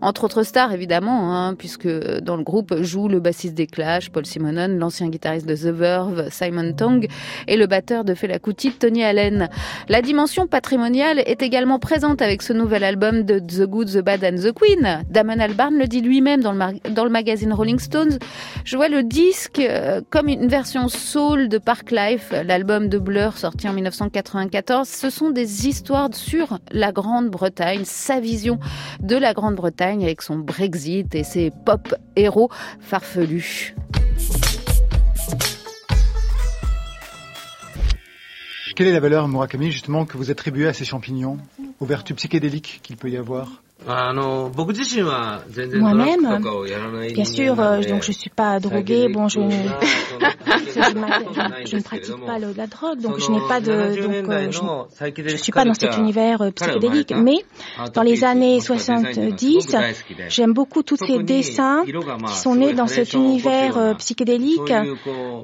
Entre 0.00 0.24
autres 0.24 0.42
stars, 0.42 0.72
évidemment, 0.72 1.32
hein, 1.32 1.54
puisque 1.54 1.88
dans 1.88 2.36
le 2.36 2.42
groupe 2.42 2.82
joue 2.82 3.06
le 3.06 3.20
bassiste 3.20 3.54
des 3.54 3.68
Clash, 3.68 4.10
Paul 4.10 4.26
Simonon, 4.26 4.76
l'ancien 4.78 5.08
guitariste 5.08 5.46
de 5.46 5.54
The 5.54 5.72
Verve, 5.72 6.28
Simon 6.30 6.72
Tong, 6.72 7.06
et 7.46 7.56
le 7.56 7.66
batteur 7.66 8.04
de 8.04 8.14
Fela 8.14 8.40
Kuti, 8.40 8.72
Tony 8.72 9.04
Allen. 9.04 9.48
La 9.92 10.00
dimension 10.00 10.46
patrimoniale 10.46 11.18
est 11.18 11.42
également 11.42 11.78
présente 11.78 12.22
avec 12.22 12.40
ce 12.40 12.54
nouvel 12.54 12.82
album 12.82 13.24
de 13.24 13.38
The 13.38 13.66
Good, 13.68 13.90
The 13.92 13.98
Bad 13.98 14.24
and 14.24 14.36
The 14.36 14.50
Queen. 14.50 15.04
Damon 15.10 15.38
Albarn 15.38 15.76
le 15.76 15.86
dit 15.86 16.00
lui-même 16.00 16.40
dans 16.40 16.52
le, 16.52 17.10
magazine 17.10 17.52
Rolling 17.52 17.78
Stone 17.78 18.18
je 18.64 18.76
vois 18.76 18.88
le 18.88 19.02
disque 19.02 19.58
euh, 19.58 20.00
comme 20.08 20.28
une 20.28 20.48
version 20.48 20.88
soul 20.88 21.50
de 21.50 21.58
Park 21.58 21.90
Life, 21.90 22.32
l'album 22.42 22.88
de 22.88 22.96
Blur 22.96 23.36
sorti 23.36 23.68
en 23.68 23.74
1994. 23.74 24.88
Ce 24.88 25.10
sont 25.10 25.28
des 25.28 25.68
histoires 25.68 26.08
sur 26.14 26.58
la 26.70 26.90
Grande-Bretagne, 26.90 27.82
sa 27.84 28.18
vision 28.18 28.58
de 29.00 29.16
la 29.16 29.34
Grande-Bretagne 29.34 30.04
avec 30.04 30.22
son 30.22 30.38
Brexit 30.38 31.14
et 31.14 31.22
ses 31.22 31.50
pop 31.66 31.94
héros 32.16 32.48
farfelus. 32.80 33.74
Quelle 38.74 38.86
est 38.86 38.92
la 38.92 39.00
valeur, 39.00 39.28
Murakami, 39.28 39.70
justement, 39.70 40.06
que 40.06 40.16
vous 40.16 40.30
attribuez 40.30 40.66
à 40.66 40.72
ces 40.72 40.86
champignons, 40.86 41.36
aux 41.78 41.84
vertus 41.84 42.16
psychédéliques 42.16 42.80
qu'il 42.82 42.96
peut 42.96 43.10
y 43.10 43.18
avoir? 43.18 43.62
Moi-même, 45.78 46.40
bien 47.14 47.24
sûr, 47.24 47.56
donc 47.56 48.02
je 48.02 48.12
suis 48.12 48.30
pas 48.30 48.60
droguée, 48.60 49.08
bon, 49.08 49.28
je, 49.28 49.40
je, 50.74 51.76
ne 51.76 51.82
pratique 51.82 52.24
pas 52.24 52.38
la 52.38 52.66
drogue, 52.66 53.00
donc 53.00 53.18
je 53.18 53.30
n'ai 53.30 53.40
pas 53.48 53.60
de, 53.60 53.72
donc 54.22 54.50
je, 54.52 55.28
je 55.30 55.36
suis 55.36 55.52
pas 55.52 55.64
dans 55.64 55.74
cet 55.74 55.96
univers 55.96 56.52
psychédélique. 56.54 57.12
Mais 57.16 57.38
dans 57.94 58.02
les 58.02 58.24
années 58.24 58.60
70, 58.60 59.76
j'aime 60.28 60.52
beaucoup 60.52 60.82
tous 60.82 60.96
ces 60.96 61.22
dessins 61.22 61.84
qui 61.84 62.34
sont 62.34 62.54
nés 62.54 62.72
dans 62.74 62.86
cet 62.86 63.12
univers 63.14 63.96
psychédélique, 63.98 64.72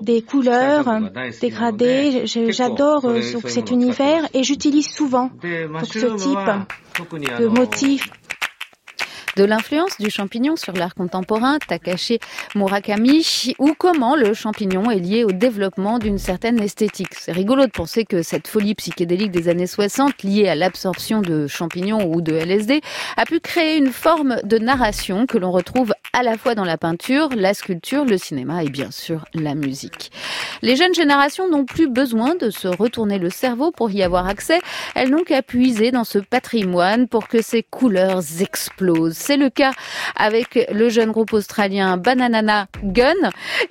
des 0.02 0.22
couleurs 0.22 1.00
dégradées. 1.40 2.24
J'adore 2.26 3.06
cet 3.46 3.70
univers 3.70 4.26
et 4.34 4.42
j'utilise 4.42 4.88
souvent 4.88 5.30
donc, 5.42 5.86
ce 5.86 5.98
type 6.16 6.38
de 7.38 7.46
motifs 7.46 8.10
de 9.38 9.44
l'influence 9.44 9.96
du 10.00 10.10
champignon 10.10 10.56
sur 10.56 10.72
l'art 10.72 10.96
contemporain, 10.96 11.58
Takashi 11.60 12.18
Murakami, 12.56 13.54
ou 13.60 13.72
comment 13.78 14.16
le 14.16 14.34
champignon 14.34 14.90
est 14.90 14.98
lié 14.98 15.22
au 15.22 15.30
développement 15.30 16.00
d'une 16.00 16.18
certaine 16.18 16.60
esthétique. 16.60 17.14
C'est 17.14 17.30
rigolo 17.30 17.64
de 17.66 17.70
penser 17.70 18.04
que 18.04 18.22
cette 18.22 18.48
folie 18.48 18.74
psychédélique 18.74 19.30
des 19.30 19.48
années 19.48 19.68
60, 19.68 20.24
liée 20.24 20.48
à 20.48 20.56
l'absorption 20.56 21.20
de 21.20 21.46
champignons 21.46 22.10
ou 22.12 22.20
de 22.20 22.32
LSD, 22.32 22.80
a 23.16 23.24
pu 23.26 23.38
créer 23.38 23.76
une 23.76 23.92
forme 23.92 24.40
de 24.42 24.58
narration 24.58 25.26
que 25.26 25.38
l'on 25.38 25.52
retrouve 25.52 25.94
à 26.12 26.24
la 26.24 26.36
fois 26.36 26.56
dans 26.56 26.64
la 26.64 26.76
peinture, 26.76 27.28
la 27.36 27.54
sculpture, 27.54 28.04
le 28.04 28.18
cinéma 28.18 28.64
et 28.64 28.70
bien 28.70 28.90
sûr 28.90 29.24
la 29.34 29.54
musique. 29.54 30.10
Les 30.62 30.74
jeunes 30.74 30.94
générations 30.94 31.48
n'ont 31.48 31.64
plus 31.64 31.88
besoin 31.88 32.34
de 32.34 32.50
se 32.50 32.66
retourner 32.66 33.18
le 33.18 33.30
cerveau 33.30 33.70
pour 33.70 33.92
y 33.92 34.02
avoir 34.02 34.26
accès, 34.26 34.58
elles 34.96 35.10
n'ont 35.10 35.22
qu'à 35.22 35.42
puiser 35.42 35.92
dans 35.92 36.02
ce 36.02 36.18
patrimoine 36.18 37.06
pour 37.06 37.28
que 37.28 37.40
ces 37.40 37.62
couleurs 37.62 38.22
explosent. 38.40 39.27
C'est 39.28 39.36
le 39.36 39.50
cas 39.50 39.72
avec 40.16 40.58
le 40.72 40.88
jeune 40.88 41.12
groupe 41.12 41.34
australien 41.34 41.98
Bananana 41.98 42.66
Gun 42.82 43.12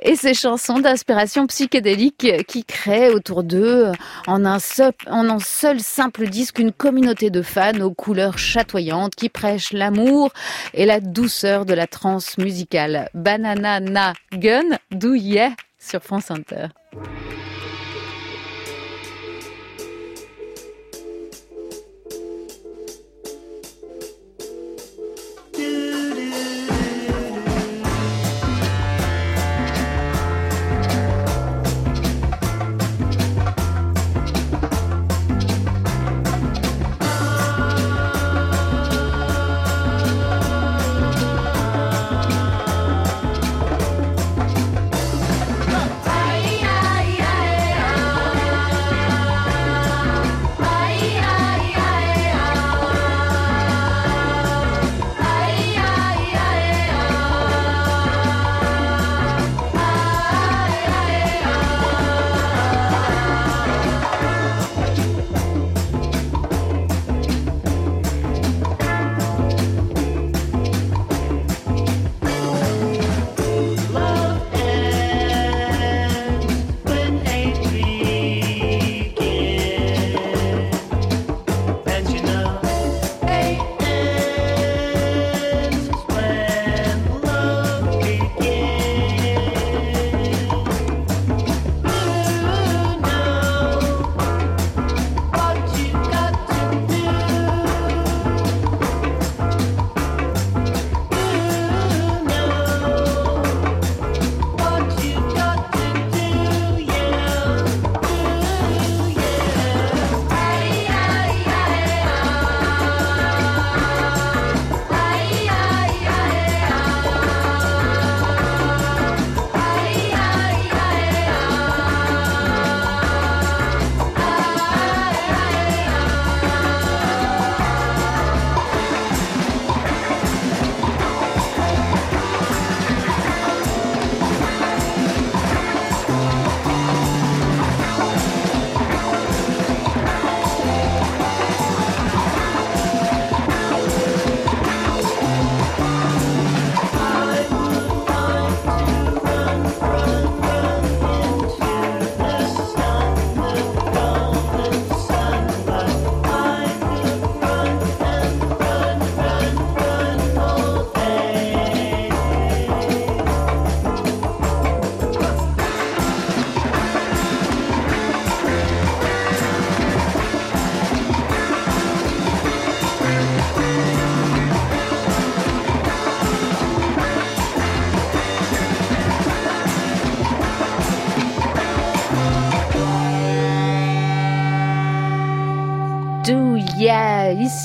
et 0.04 0.16
ses 0.16 0.36
chansons 0.36 0.78
d'inspiration 0.78 1.48
psychédélique 1.48 2.46
qui 2.46 2.64
créent 2.64 3.10
autour 3.10 3.42
d'eux 3.42 3.92
en 4.28 4.46
un, 4.46 4.60
seul, 4.60 5.80
simple 5.80 6.28
disque 6.28 6.60
une 6.60 6.72
communauté 6.72 7.32
de 7.32 7.42
fans 7.42 7.82
aux 7.82 7.90
couleurs 7.90 8.38
chatoyantes 8.38 9.16
qui 9.16 9.30
prêchent 9.30 9.74
l'amour 9.74 10.30
et 10.76 10.86
la 10.86 11.00
douceur 11.00 11.66
de 11.66 11.74
la 11.74 11.88
trance 11.88 12.38
musicale. 12.38 13.10
Bananana 13.16 14.14
Gun, 14.34 14.78
do 14.92 15.16
yeah 15.16 15.54
sur 15.80 16.04
France 16.04 16.30
Inter. 16.30 16.68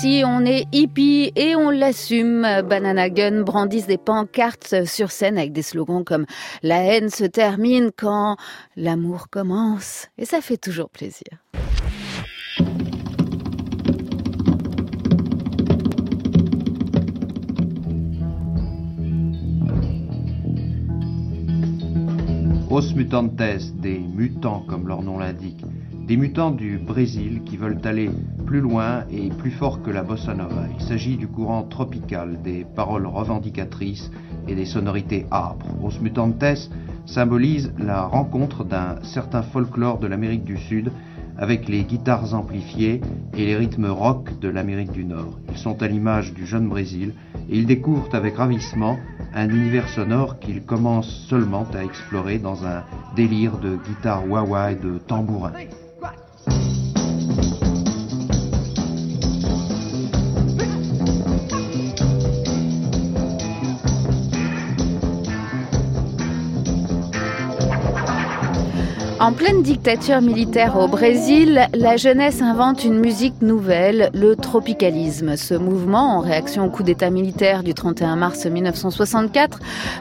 Ici 0.04 0.22
on 0.26 0.44
est 0.44 0.66
hippie 0.72 1.32
et 1.36 1.54
on 1.54 1.70
l'assume. 1.70 2.42
Banana 2.68 3.08
Gun 3.08 3.42
brandissent 3.42 3.86
des 3.86 3.98
pancartes 3.98 4.84
sur 4.84 5.12
scène 5.12 5.38
avec 5.38 5.52
des 5.52 5.62
slogans 5.62 6.02
comme 6.04 6.26
La 6.62 6.82
haine 6.82 7.08
se 7.08 7.24
termine 7.24 7.90
quand 7.96 8.36
l'amour 8.74 9.28
commence. 9.30 10.08
Et 10.18 10.24
ça 10.24 10.40
fait 10.40 10.56
toujours 10.56 10.90
plaisir. 10.90 11.22
Os 22.70 22.94
mutantes, 22.94 23.36
des 23.36 23.98
mutants 23.98 24.64
comme 24.68 24.88
leur 24.88 25.02
nom 25.02 25.18
l'indique, 25.18 25.64
des 26.12 26.18
mutants 26.18 26.50
du 26.50 26.76
Brésil 26.76 27.40
qui 27.46 27.56
veulent 27.56 27.80
aller 27.84 28.10
plus 28.44 28.60
loin 28.60 29.04
et 29.10 29.30
plus 29.30 29.50
fort 29.50 29.80
que 29.80 29.90
la 29.90 30.02
bossa 30.02 30.34
nova. 30.34 30.66
Il 30.78 30.84
s'agit 30.84 31.16
du 31.16 31.26
courant 31.26 31.62
tropical, 31.62 32.42
des 32.42 32.66
paroles 32.76 33.06
revendicatrices 33.06 34.10
et 34.46 34.54
des 34.54 34.66
sonorités 34.66 35.24
âpres. 35.32 35.74
Os 35.82 35.98
mutantes 36.02 36.68
symbolise 37.06 37.72
la 37.78 38.02
rencontre 38.02 38.62
d'un 38.62 38.96
certain 39.02 39.40
folklore 39.40 40.00
de 40.00 40.06
l'Amérique 40.06 40.44
du 40.44 40.58
Sud 40.58 40.92
avec 41.38 41.66
les 41.66 41.82
guitares 41.82 42.34
amplifiées 42.34 43.00
et 43.34 43.46
les 43.46 43.56
rythmes 43.56 43.86
rock 43.86 44.38
de 44.38 44.50
l'Amérique 44.50 44.92
du 44.92 45.06
Nord. 45.06 45.38
Ils 45.50 45.56
sont 45.56 45.82
à 45.82 45.88
l'image 45.88 46.34
du 46.34 46.44
jeune 46.44 46.68
Brésil 46.68 47.14
et 47.48 47.56
ils 47.56 47.64
découvrent 47.64 48.14
avec 48.14 48.36
ravissement 48.36 48.98
un 49.32 49.48
univers 49.48 49.88
sonore 49.88 50.38
qu'ils 50.40 50.62
commencent 50.62 51.24
seulement 51.30 51.66
à 51.72 51.82
explorer 51.82 52.38
dans 52.38 52.66
un 52.66 52.84
délire 53.16 53.56
de 53.56 53.76
guitare 53.76 54.28
wah-wah 54.28 54.72
et 54.72 54.76
de 54.76 54.98
tambourin. 54.98 55.52
En 69.22 69.32
pleine 69.32 69.62
dictature 69.62 70.20
militaire 70.20 70.76
au 70.76 70.88
Brésil, 70.88 71.68
la 71.74 71.96
jeunesse 71.96 72.42
invente 72.42 72.82
une 72.82 72.98
musique 72.98 73.40
nouvelle, 73.40 74.10
le 74.14 74.34
tropicalisme. 74.34 75.36
Ce 75.36 75.54
mouvement, 75.54 76.16
en 76.16 76.18
réaction 76.18 76.64
au 76.66 76.70
coup 76.70 76.82
d'État 76.82 77.08
militaire 77.08 77.62
du 77.62 77.72
31 77.72 78.16
mars 78.16 78.46
1964, 78.46 79.60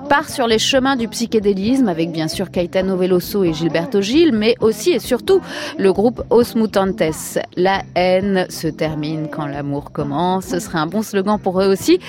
part 0.10 0.28
sur 0.28 0.48
les 0.48 0.58
chemins 0.58 0.96
du 0.96 1.08
psychédélisme 1.08 1.88
avec 1.88 2.12
bien 2.12 2.28
sûr 2.28 2.50
Caetano 2.50 2.98
Veloso 2.98 3.44
et 3.44 3.54
Gilberto 3.54 4.02
Gil, 4.02 4.32
mais 4.34 4.56
aussi 4.60 4.90
et 4.90 5.00
surtout 5.00 5.40
le 5.78 5.94
groupe 5.94 6.24
Os 6.32 6.56
Mutantes. 6.56 7.38
La 7.56 7.84
haine 7.94 8.48
se 8.50 8.70
termine 8.70 9.28
quand 9.32 9.46
l'amour 9.46 9.92
commence. 9.92 10.46
Ce 10.46 10.60
serait 10.60 10.80
un 10.80 10.88
bon 10.88 11.04
slogan 11.04 11.38
pour 11.38 11.62
eux 11.62 11.68
aussi, 11.68 12.00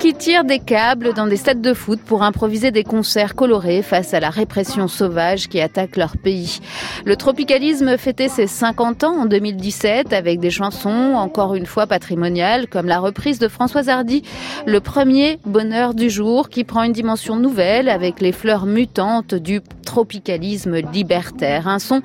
qui 0.00 0.14
tirent 0.14 0.42
des 0.42 0.58
câbles 0.58 1.14
dans 1.14 1.28
des 1.28 1.36
stades 1.36 1.62
de 1.62 1.74
foot 1.74 2.00
pour 2.04 2.24
improviser 2.24 2.72
des 2.72 2.82
concerts 2.82 3.36
colorés 3.36 3.82
face 3.82 4.14
à 4.14 4.18
la 4.18 4.30
répression 4.30 4.88
sauvage 4.88 5.46
qui 5.46 5.60
attaque 5.60 5.96
leur 5.96 6.16
pays. 6.16 6.55
Le 7.04 7.16
tropicalisme 7.16 7.96
fêtait 7.98 8.28
ses 8.28 8.46
50 8.46 9.04
ans 9.04 9.16
en 9.22 9.26
2017 9.26 10.12
avec 10.12 10.40
des 10.40 10.50
chansons 10.50 11.14
encore 11.14 11.54
une 11.54 11.66
fois 11.66 11.86
patrimoniales 11.86 12.66
comme 12.68 12.86
la 12.86 12.98
reprise 12.98 13.38
de 13.38 13.48
Françoise 13.48 13.88
Hardy, 13.88 14.22
le 14.66 14.80
premier 14.80 15.38
bonheur 15.44 15.94
du 15.94 16.10
jour 16.10 16.48
qui 16.48 16.64
prend 16.64 16.82
une 16.82 16.92
dimension 16.92 17.36
nouvelle 17.36 17.88
avec 17.88 18.20
les 18.20 18.32
fleurs 18.32 18.66
mutantes 18.66 19.34
du 19.34 19.60
tropicalisme 19.84 20.76
libertaire. 20.92 21.68
Un 21.68 21.78
son 21.78 22.02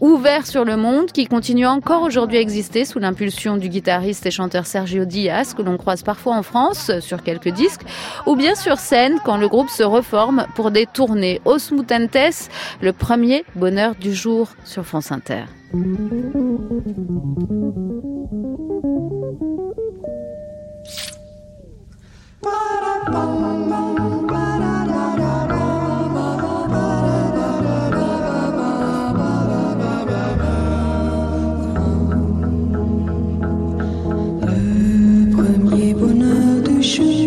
ouvert 0.00 0.46
sur 0.46 0.64
le 0.64 0.76
monde 0.76 1.10
qui 1.10 1.26
continue 1.26 1.66
encore 1.66 2.02
aujourd'hui 2.02 2.38
à 2.38 2.40
exister 2.40 2.84
sous 2.84 2.98
l'impulsion 2.98 3.56
du 3.56 3.68
guitariste 3.68 4.26
et 4.26 4.30
chanteur 4.30 4.66
Sergio 4.66 5.04
Diaz 5.04 5.54
que 5.54 5.62
l'on 5.62 5.76
croise 5.76 6.02
parfois 6.02 6.36
en 6.36 6.42
France 6.42 6.92
sur 7.00 7.22
quelques 7.22 7.48
disques 7.48 7.82
ou 8.26 8.36
bien 8.36 8.54
sur 8.54 8.78
scène 8.78 9.18
quand 9.24 9.38
le 9.38 9.48
groupe 9.48 9.70
se 9.70 9.82
reforme 9.82 10.46
pour 10.54 10.70
des 10.70 10.86
tournées. 10.86 11.40
Os 11.44 11.72
Mutantes, 11.72 12.48
le 12.80 12.92
premier 12.92 13.44
bonheur 13.56 13.91
du 13.98 14.14
jour 14.14 14.48
sur 14.64 14.84
France 14.84 15.12
Inter. 15.12 15.44
Le 34.44 35.30
premier 35.34 35.94
bonheur 35.94 36.62
du 36.62 36.82
jour, 36.82 37.21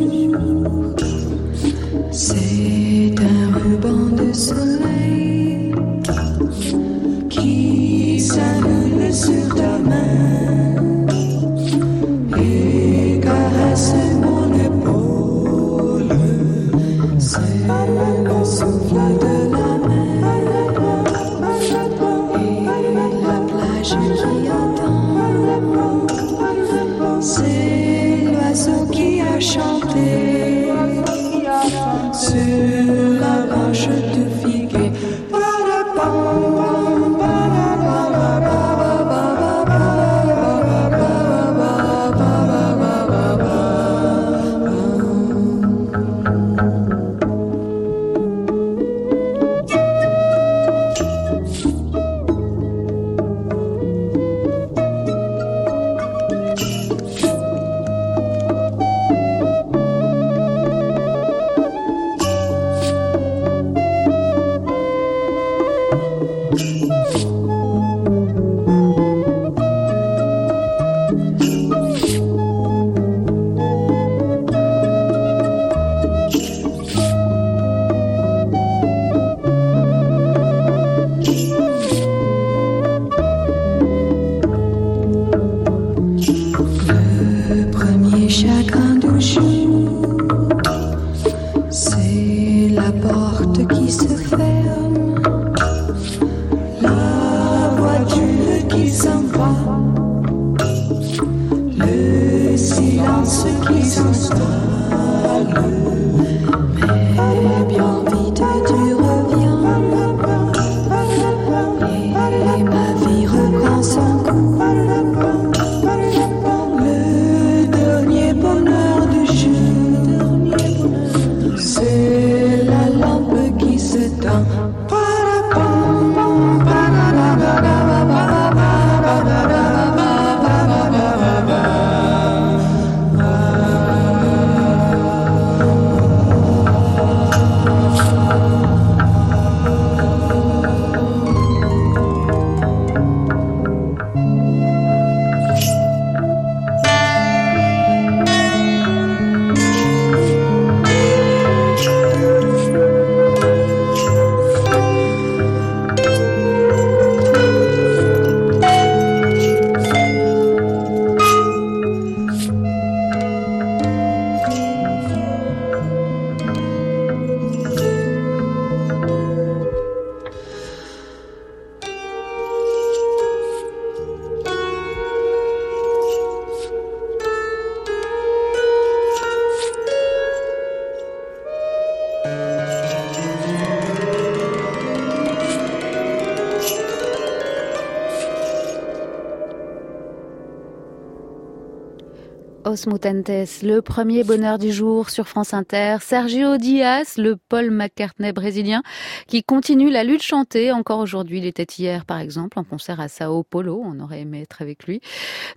Os 192.85 192.91
Mutentes, 192.91 193.61
le 193.63 193.79
premier 193.81 194.23
bonheur 194.23 194.57
du 194.57 194.71
jour 194.71 195.09
sur 195.09 195.27
France 195.27 195.53
Inter. 195.53 195.97
Sergio 196.01 196.57
Diaz, 196.57 197.17
le 197.17 197.35
Paul 197.35 197.71
McCartney 197.71 198.31
brésilien, 198.31 198.83
qui 199.27 199.43
continue 199.43 199.89
la 199.89 200.03
lutte 200.03 200.21
chantée. 200.21 200.71
Encore 200.71 200.99
aujourd'hui, 200.99 201.39
il 201.39 201.45
était 201.45 201.67
hier, 201.77 202.05
par 202.05 202.19
exemple, 202.19 202.59
en 202.59 202.63
concert 202.63 202.99
à 202.99 203.07
Sao 203.07 203.43
Paulo. 203.43 203.81
On 203.83 203.99
aurait 203.99 204.21
aimé 204.21 204.41
être 204.41 204.61
avec 204.61 204.85
lui. 204.85 205.01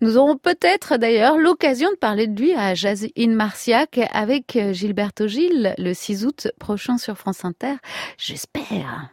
Nous 0.01 0.17
aurons 0.17 0.37
peut-être 0.37 0.97
d'ailleurs 0.97 1.39
l'occasion 1.39 1.91
de 1.91 1.97
parler 1.97 2.27
de 2.27 2.41
lui 2.41 2.55
à 2.55 2.75
Jazz 2.75 3.07
in 3.19 3.31
Marciac 3.31 4.01
avec 4.13 4.59
Gilberto 4.73 5.27
Gil 5.27 5.75
le 5.77 5.95
6 5.95 6.25
août 6.25 6.49
prochain 6.59 6.99
sur 6.99 7.17
France 7.17 7.45
Inter. 7.45 7.75
J'espère. 8.17 9.11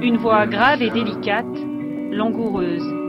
Une 0.00 0.16
voix 0.16 0.46
grave 0.46 0.82
et 0.82 0.90
délicate, 0.90 1.46
langoureuse 2.10 3.01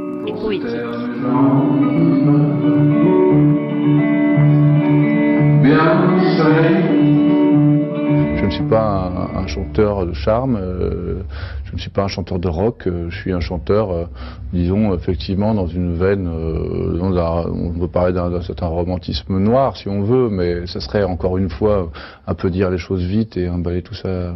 Je 8.38 8.46
ne 8.46 8.50
suis 8.50 8.64
pas 8.64 9.12
un, 9.36 9.48
chanteur 9.48 10.06
de 10.06 10.14
charme, 10.14 10.56
euh, 10.56 11.24
je 11.66 11.74
ne 11.74 11.78
suis 11.78 11.90
pas 11.90 12.04
un 12.04 12.08
chanteur 12.08 12.40
de 12.40 12.48
rock, 12.48 12.88
euh, 12.88 13.10
je 13.10 13.18
suis 13.18 13.34
un 13.34 13.42
chanteur, 13.42 13.92
euh, 13.92 14.06
disons, 14.54 14.94
effectivement, 14.94 15.54
dans 15.54 15.68
une 15.68 15.94
veine, 15.96 16.30
on 16.30 17.80
peut 17.80 17.88
parler 17.90 18.14
d'un 18.14 18.42
certain 18.42 18.68
romantisme 18.68 19.38
noir, 19.40 19.76
si 19.76 19.90
on 19.90 20.04
veut, 20.04 20.30
mais 20.30 20.68
ce 20.68 20.80
serait 20.80 21.04
encore 21.04 21.38
une 21.38 21.50
fois 21.50 21.92
un 22.28 22.34
peu 22.34 22.50
dire 22.50 22.70
les 22.70 22.78
choses 22.78 23.04
vite 23.04 23.36
et 23.36 23.50
emballer 23.50 23.82
tout 23.82 23.96
ça. 23.96 24.34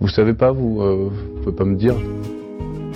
Vous 0.00 0.08
savez 0.08 0.32
pas, 0.32 0.52
vous, 0.52 0.76
vous 0.76 1.42
pouvez 1.42 1.56
pas 1.56 1.64
me 1.64 1.76
dire? 1.76 1.96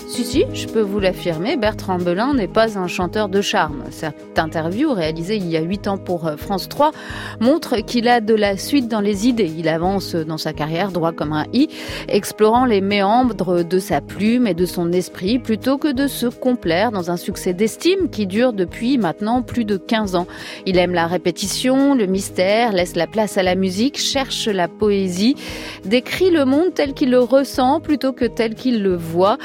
Si, 0.06 0.24
si, 0.24 0.44
je 0.52 0.66
peux 0.66 0.80
vous 0.80 1.00
l'affirmer, 1.00 1.56
Bertrand 1.56 1.98
Belin 1.98 2.34
n'est 2.34 2.48
pas 2.48 2.78
un 2.78 2.86
chanteur 2.86 3.28
de 3.28 3.40
charme. 3.40 3.84
Cette 3.90 4.38
interview, 4.38 4.92
réalisée 4.92 5.36
il 5.36 5.48
y 5.48 5.56
a 5.56 5.60
8 5.60 5.88
ans 5.88 5.98
pour 5.98 6.26
euh, 6.26 6.36
France 6.36 6.68
3, 6.68 6.92
montre 7.40 7.76
qu'il 7.78 8.08
a 8.08 8.20
de 8.20 8.34
la 8.34 8.56
suite 8.56 8.88
dans 8.88 9.00
les 9.00 9.28
idées. 9.28 9.52
Il 9.56 9.68
avance 9.68 10.14
dans 10.14 10.38
sa 10.38 10.52
carrière 10.52 10.90
droit 10.92 11.12
comme 11.12 11.32
un 11.32 11.44
i, 11.52 11.68
explorant 12.08 12.64
les 12.64 12.80
méandres 12.80 13.64
de 13.64 13.78
sa 13.78 14.00
plume 14.00 14.46
et 14.46 14.54
de 14.54 14.66
son 14.66 14.92
esprit, 14.92 15.38
plutôt 15.38 15.78
que 15.78 15.92
de 15.92 16.06
se 16.06 16.26
complaire 16.26 16.92
dans 16.92 17.10
un 17.10 17.16
succès 17.16 17.52
d'estime 17.52 18.08
qui 18.10 18.26
dure 18.26 18.52
depuis 18.52 18.98
maintenant 18.98 19.42
plus 19.42 19.64
de 19.64 19.76
15 19.76 20.14
ans. 20.14 20.26
Il 20.66 20.78
aime 20.78 20.94
la 20.94 21.06
répétition, 21.06 21.94
le 21.94 22.06
mystère, 22.06 22.72
laisse 22.72 22.96
la 22.96 23.06
place 23.06 23.38
à 23.38 23.42
la 23.42 23.54
musique, 23.54 23.98
cherche 23.98 24.48
la 24.48 24.68
poésie, 24.68 25.36
décrit 25.84 26.30
le 26.30 26.44
monde 26.44 26.74
tel 26.74 26.94
qu'il 26.94 27.10
le 27.10 27.20
ressent 27.20 27.80
plutôt 27.80 28.12
que 28.12 28.24
tel 28.24 28.54
qu'il 28.54 28.82
le 28.82 28.96
voit. 28.96 29.38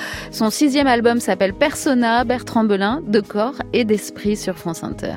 Sixième 0.49 0.88
album 0.88 1.19
s'appelle 1.19 1.53
Persona, 1.53 2.23
Bertrand 2.23 2.65
Belin, 2.65 3.01
de 3.08 3.19
corps 3.19 3.62
et 3.73 3.86
d'esprit 3.86 4.36
sur 4.36 4.58
France 4.58 4.84
Inter. 4.84 5.15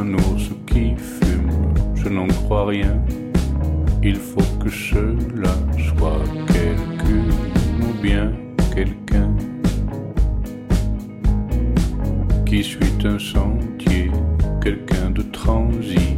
Un 0.00 0.14
ours 0.14 0.50
qui 0.66 0.94
fume, 0.96 1.50
je 1.94 2.08
n'en 2.08 2.26
crois 2.26 2.66
rien. 2.66 2.96
Il 4.02 4.16
faut 4.16 4.50
que 4.62 4.70
cela 4.70 5.54
soit 5.88 6.24
quelqu'un 6.46 7.28
ou 7.82 8.02
bien 8.02 8.32
quelqu'un 8.74 9.30
qui 12.46 12.64
suit 12.64 12.98
un 13.04 13.18
sentier, 13.18 14.10
quelqu'un 14.62 15.10
de 15.10 15.22
transi, 15.22 16.16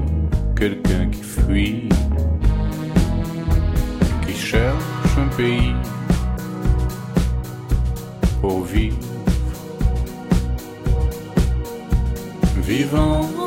quelqu'un 0.57 1.09
qui 1.11 1.23
fuit, 1.23 1.89
qui 4.25 4.35
cherche 4.35 5.19
un 5.19 5.37
pays 5.37 5.75
pour 8.41 8.63
vivre, 8.63 8.97
vivant. 12.63 13.42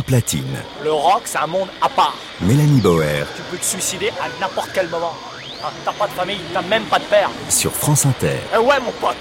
Platine. 0.00 0.56
Le 0.82 0.92
rock, 0.92 1.22
c'est 1.24 1.38
un 1.38 1.46
monde 1.46 1.68
à 1.80 1.88
part. 1.88 2.14
Mélanie 2.40 2.80
Bauer. 2.80 3.26
Tu 3.36 3.42
peux 3.50 3.58
te 3.58 3.64
suicider 3.64 4.08
à 4.08 4.28
n'importe 4.40 4.70
quel 4.72 4.88
moment. 4.88 5.12
T'as 5.84 5.92
pas 5.92 6.06
de 6.08 6.12
famille, 6.12 6.40
t'as 6.52 6.62
même 6.62 6.82
pas 6.84 6.98
de 6.98 7.04
père. 7.04 7.30
Sur 7.48 7.72
France 7.72 8.04
Inter. 8.06 8.38
Eh 8.54 8.58
ouais, 8.58 8.80
mon 8.80 8.90
pote. 8.92 9.16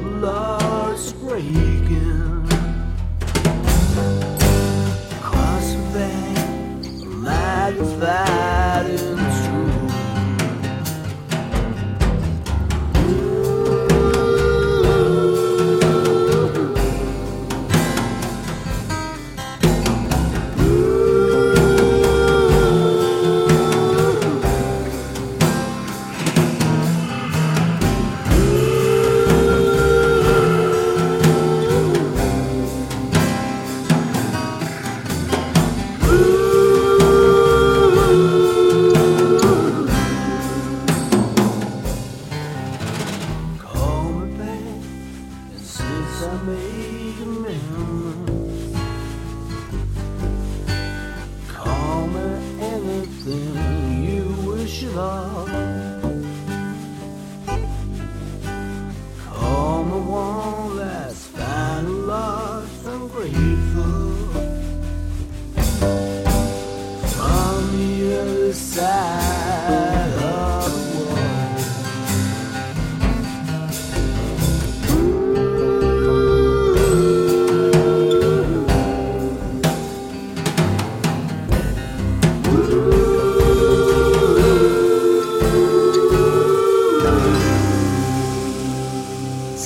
love. 0.00 0.49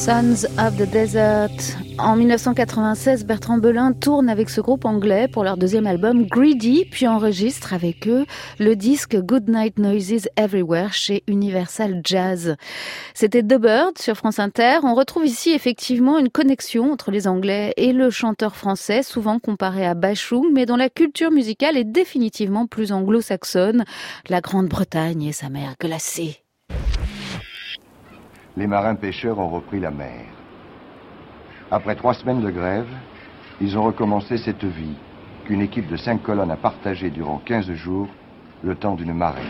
Sons 0.05 0.45
of 0.59 0.77
the 0.77 0.87
Desert. 0.91 1.49
En 1.97 2.15
1996, 2.15 3.25
Bertrand 3.25 3.57
Belin 3.57 3.95
tourne 3.95 4.29
avec 4.29 4.51
ce 4.51 4.61
groupe 4.61 4.85
anglais 4.85 5.29
pour 5.29 5.45
leur 5.45 5.57
deuxième 5.57 5.87
album 5.87 6.27
Greedy, 6.27 6.85
puis 6.85 7.09
enregistre 7.09 7.73
avec 7.73 8.07
eux 8.07 8.27
le 8.59 8.77
disque 8.77 9.17
Good 9.17 9.49
Night 9.49 9.79
Noises 9.79 10.29
Everywhere 10.37 10.93
chez 10.93 11.25
Universal 11.27 12.03
Jazz. 12.05 12.57
C'était 13.15 13.43
The 13.43 13.59
Bird 13.59 13.97
sur 13.97 14.15
France 14.19 14.39
Inter. 14.39 14.81
On 14.83 14.95
retrouve 14.95 15.25
ici 15.25 15.53
effectivement 15.53 16.19
une 16.19 16.29
connexion 16.29 16.93
entre 16.93 17.11
les 17.11 17.27
Anglais 17.27 17.73
et 17.79 17.95
le 17.95 18.11
chanteur 18.11 18.57
français, 18.57 19.03
souvent 19.03 19.39
comparé 19.39 19.87
à 19.87 19.95
Bashung, 19.95 20.53
mais 20.53 20.67
dont 20.67 20.77
la 20.77 20.91
culture 20.91 21.31
musicale 21.31 21.79
est 21.79 21.85
définitivement 21.85 22.67
plus 22.67 22.93
anglo-saxonne. 22.93 23.87
La 24.29 24.43
Grande-Bretagne 24.43 25.23
et 25.23 25.33
sa 25.33 25.49
mer 25.49 25.77
glacée 25.81 26.44
les 28.57 28.67
marins 28.67 28.95
pêcheurs 28.95 29.39
ont 29.39 29.49
repris 29.49 29.81
la 29.81 29.91
mer. 29.91 30.27
Après 31.71 31.97
trois 31.97 32.15
semaines 32.15 32.43
de 32.43 32.51
grève, 32.51 32.87
ils 33.61 33.77
ont 33.77 33.83
recommencé 33.83 34.37
cette 34.39 34.65
vie 34.65 34.97
qu'une 35.45 35.61
équipe 35.61 35.89
de 35.89 35.97
cinq 35.97 36.23
colonnes 36.23 36.51
a 36.51 36.57
partagée 36.57 37.11
durant 37.11 37.41
15 37.45 37.73
jours, 37.73 38.09
le 38.63 38.75
temps 38.77 38.95
d'une 38.95 39.13
marée. 39.13 39.43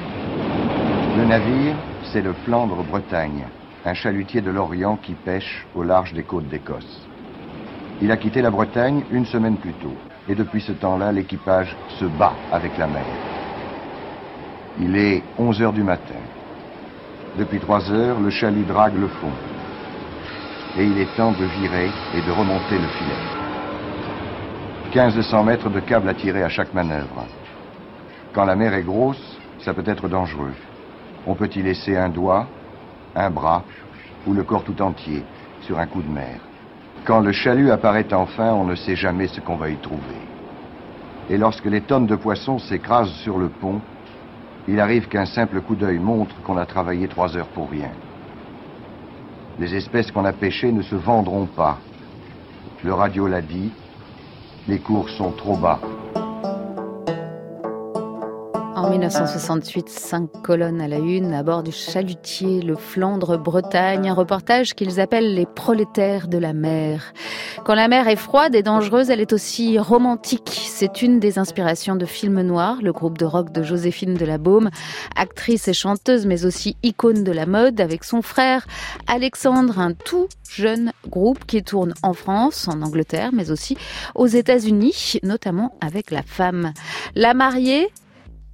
Le 1.17 1.25
navire, 1.25 1.77
c'est 2.13 2.23
le 2.23 2.33
Flandre-Bretagne, 2.33 3.45
un 3.85 3.95
chalutier 3.95 4.41
de 4.41 4.51
l'Orient 4.51 4.97
qui 4.97 5.13
pêche 5.13 5.67
au 5.75 5.83
large 5.83 6.13
des 6.15 6.23
côtes 6.23 6.49
d'Écosse. 6.49 7.07
Il 8.01 8.11
a 8.11 8.17
quitté 8.17 8.43
la 8.43 8.51
Bretagne 8.51 9.05
une 9.13 9.27
semaine 9.27 9.57
plus 9.57 9.75
tôt, 9.75 9.95
et 10.29 10.35
depuis 10.35 10.63
ce 10.63 10.73
temps-là, 10.73 11.13
l'équipage 11.13 11.77
se 12.01 12.07
bat 12.07 12.33
avec 12.51 12.77
la 12.79 12.87
mer. 12.87 13.05
Il 14.81 14.97
est 14.97 15.23
11 15.39 15.63
heures 15.63 15.73
du 15.73 15.85
matin. 15.85 16.15
Depuis 17.39 17.59
trois 17.59 17.91
heures, 17.91 18.21
le 18.21 18.31
chalut 18.31 18.63
drague 18.63 18.97
le 18.97 19.09
fond. 19.09 19.33
Et 20.79 20.85
il 20.85 20.99
est 20.99 21.17
temps 21.17 21.33
de 21.33 21.45
virer 21.45 21.91
et 22.15 22.23
de 22.23 22.31
remonter 22.31 22.79
le 22.79 22.87
filet. 22.87 23.35
1500 24.95 25.43
mètres 25.43 25.69
de 25.69 25.81
câble 25.81 26.09
à 26.09 26.15
tirer 26.15 26.45
à 26.45 26.49
chaque 26.49 26.73
manœuvre. 26.73 27.27
Quand 28.33 28.45
la 28.45 28.55
mer 28.55 28.75
est 28.75 28.85
grosse, 28.85 29.37
ça 29.59 29.75
peut 29.75 29.83
être 29.85 30.09
dangereux. 30.09 30.55
On 31.27 31.35
peut 31.35 31.51
y 31.57 31.63
laisser 31.63 31.97
un 31.97 32.09
doigt, 32.09 32.47
un 33.17 33.31
bras 33.31 33.65
ou 34.29 34.33
le 34.33 34.45
corps 34.45 34.63
tout 34.63 34.81
entier 34.81 35.25
sur 35.63 35.81
un 35.81 35.87
coup 35.87 36.03
de 36.03 36.11
mer. 36.11 36.39
Quand 37.05 37.19
le 37.19 37.33
chalut 37.33 37.73
apparaît 37.73 38.15
enfin, 38.15 38.53
on 38.53 38.65
ne 38.65 38.77
sait 38.77 38.97
jamais 38.97 39.27
ce 39.27 39.41
qu'on 39.41 39.57
va 39.57 39.71
y 39.71 39.77
trouver. 39.77 40.21
Et 41.29 41.37
lorsque 41.37 41.67
les 41.67 41.81
tonnes 41.81 42.07
de 42.07 42.17
poissons 42.17 42.61
s'écrasent 42.61 43.13
sur 43.25 43.39
le 43.39 43.49
pont, 43.49 43.81
il 44.67 44.81
arrive 44.81 45.09
qu'un 45.09 45.27
simple 45.27 45.61
coup 45.61 45.75
d'œil 45.75 45.99
montre 45.99 46.35
qu'on 46.43 46.57
a 46.57 46.67
travaillé 46.67 47.09
trois 47.09 47.37
heures 47.37 47.49
pour 47.49 47.71
rien. 47.71 47.91
Les 49.59 49.75
espèces 49.75 50.11
qu'on 50.11 50.25
a 50.25 50.33
pêchées 50.33 50.73
ne 50.73 50.83
se 50.83 50.95
vendront 50.95 51.47
pas. 51.47 51.79
Le 52.83 52.93
radio 52.93 53.27
l'a 53.27 53.43
dit, 53.43 53.71
les 54.67 54.79
cours 54.79 55.09
sont 55.11 55.31
trop 55.33 55.57
bas. 55.57 55.81
En 58.85 58.91
1968, 58.91 59.89
cinq 59.89 60.29
colonnes 60.43 60.83
à 60.83 60.89
la 60.89 60.99
une 60.99 61.33
à 61.33 61.43
bord 61.43 61.63
du 61.63 61.73
chalutier 61.73 62.61
Le 62.61 62.77
Flandre-Bretagne, 62.77 64.11
un 64.11 64.13
reportage 64.13 64.75
qu'ils 64.75 65.01
appellent 65.01 65.35
les 65.35 65.47
prolétaires 65.47 66.29
de 66.29 66.37
la 66.37 66.53
mer. 66.53 67.15
Quand 67.65 67.75
la 67.75 67.89
mer 67.89 68.09
est 68.09 68.17
froide 68.17 68.55
et 68.55 68.63
dangereuse, 68.63 69.09
elle 69.09 69.23
est 69.23 69.33
aussi 69.33 69.79
romantique. 69.79 70.69
C'est 70.69 71.01
une 71.01 71.19
des 71.19 71.39
inspirations 71.39 71.97
de 71.97 72.05
Film 72.05 72.43
Noir, 72.43 72.83
le 72.83 72.93
groupe 72.93 73.17
de 73.17 73.25
rock 73.25 73.53
de 73.53 73.63
Joséphine 73.63 74.13
de 74.15 74.27
actrice 75.17 75.67
et 75.67 75.73
chanteuse, 75.73 76.27
mais 76.27 76.45
aussi 76.45 76.77
icône 76.83 77.25
de 77.25 77.33
la 77.33 77.47
mode, 77.47 77.81
avec 77.81 78.05
son 78.05 78.21
frère 78.21 78.67
Alexandre, 79.07 79.79
un 79.79 79.95
tout 79.95 80.29
jeune 80.51 80.93
groupe 81.09 81.47
qui 81.47 81.63
tourne 81.63 81.95
en 82.03 82.13
France, 82.13 82.69
en 82.69 82.83
Angleterre, 82.83 83.31
mais 83.33 83.51
aussi 83.51 83.79
aux 84.15 84.27
États-Unis, 84.27 85.21
notamment 85.23 85.75
avec 85.81 86.11
la 86.11 86.23
femme. 86.23 86.75
La 87.15 87.33
mariée, 87.33 87.89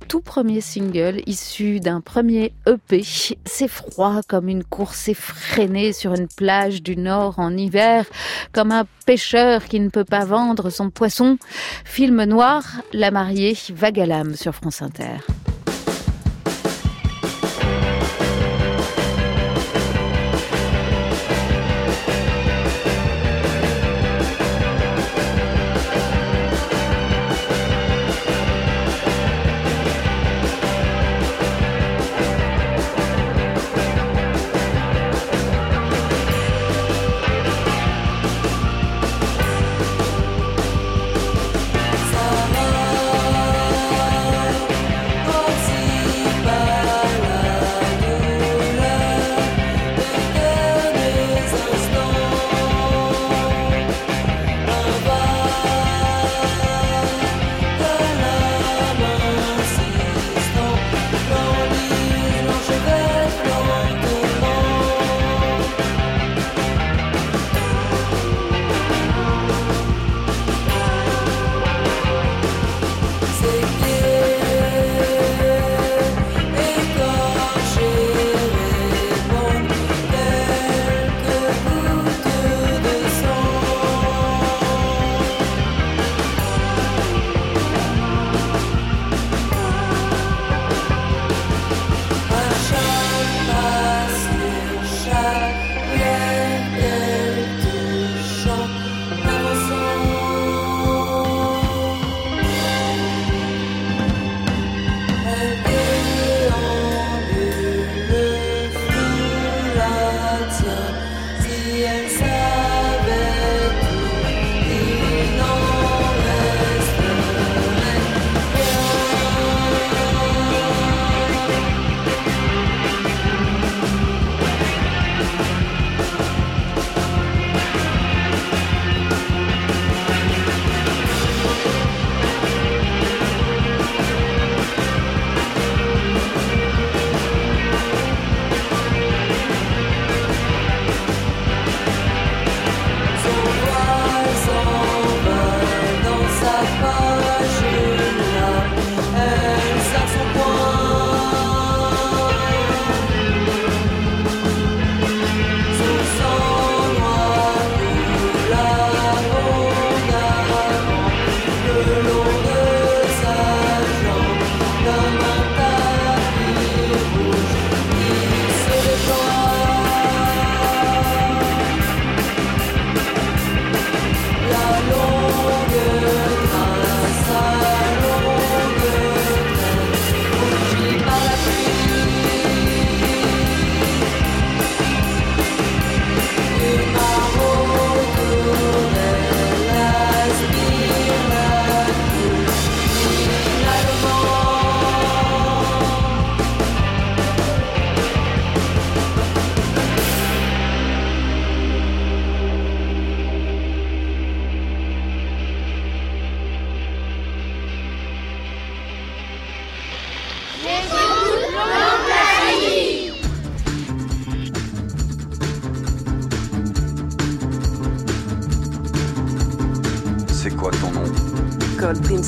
tout 0.09 0.21
premier 0.21 0.61
single 0.61 1.23
issu 1.27 1.81
d'un 1.81 2.01
premier 2.01 2.53
EP. 2.67 3.03
C'est 3.45 3.69
froid 3.69 4.21
comme 4.29 4.49
une 4.49 4.65
course 4.65 5.09
effrénée 5.09 5.93
sur 5.93 6.15
une 6.15 6.29
plage 6.29 6.83
du 6.83 6.97
Nord 6.97 7.39
en 7.39 7.57
hiver, 7.57 8.07
comme 8.53 8.73
un 8.73 8.87
pêcheur 9.07 9.65
qui 9.65 9.81
ne 9.81 9.89
peut 9.89 10.05
pas 10.05 10.25
vendre 10.25 10.71
son 10.71 10.91
poisson. 10.91 11.39
Film 11.85 12.25
noir, 12.25 12.65
La 12.93 13.11
mariée, 13.11 13.57
vague 13.75 14.35
sur 14.35 14.55
France 14.55 14.83
Inter. 14.83 15.19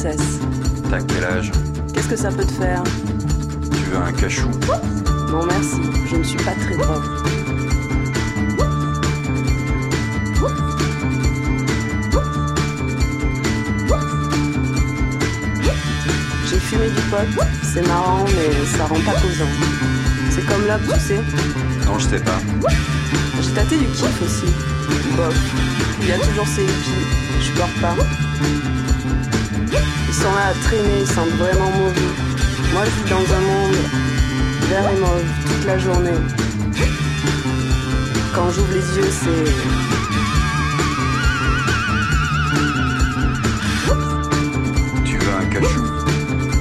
T'as 0.03 1.01
quel 1.01 1.25
âge 1.25 1.53
Qu'est-ce 1.95 2.09
que 2.09 2.17
ça 2.17 2.29
peut 2.33 2.45
te 2.45 2.51
faire 2.51 2.83
Tu 3.71 3.85
veux 3.85 3.99
un 3.99 4.13
cachou 4.13 4.49
Non 5.31 5.47
merci, 5.47 5.81
je 6.11 6.17
ne 6.17 6.25
suis 6.25 6.39
pas 6.39 6.51
très 6.55 6.77
drogue. 6.77 7.03
J'ai 16.47 16.59
Fumer 16.59 16.89
du 16.89 17.01
pot, 17.03 17.45
c'est 17.73 17.87
marrant, 17.87 18.25
mais 18.25 18.67
ça 18.77 18.87
rend 18.87 19.01
pas 19.07 19.21
causant. 19.21 19.45
C'est 20.31 20.45
comme 20.47 20.67
l'homme, 20.67 20.81
tu 20.95 21.01
sais. 21.01 21.21
Non, 21.87 21.97
je 22.01 22.09
sais 22.09 22.19
pas. 22.19 22.41
J'ai 23.41 23.53
tâté 23.53 23.77
du 23.77 23.87
kiff 23.87 24.21
aussi. 24.21 24.53
Bof. 25.17 25.37
Il 26.01 26.09
y 26.09 26.13
a 26.13 26.19
toujours 26.19 26.47
ces 26.49 26.65
hippies. 26.65 27.07
Je 27.41 27.53
porte 27.53 27.81
pas. 27.81 27.95
Ils 30.15 30.17
sont 30.17 30.35
là 30.35 30.49
à 30.49 30.55
traîner, 30.67 31.01
ils 31.01 31.07
sentent 31.07 31.39
vraiment 31.39 31.71
mauvais. 31.71 32.13
Moi, 32.75 32.83
je 32.85 32.91
vis 33.03 33.09
dans 33.09 33.35
un 33.35 33.41
monde 33.41 33.77
vert 34.69 34.91
et 34.91 35.01
mauve 35.01 35.25
toute 35.47 35.65
la 35.65 35.79
journée. 35.79 36.11
Quand 38.35 38.51
j'ouvre 38.51 38.73
les 38.75 38.97
yeux, 38.99 39.11
c'est. 39.11 39.45
Tu 45.03 45.17
veux 45.17 45.35
un 45.35 45.47
cachou? 45.47 45.83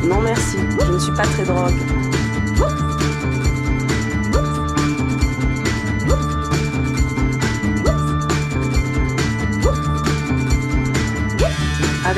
Non 0.07 0.21
merci, 0.21 0.57
je 0.79 0.91
ne 0.93 0.99
suis 0.99 1.11
pas 1.11 1.23
très 1.23 1.43
drogue. 1.43 2.00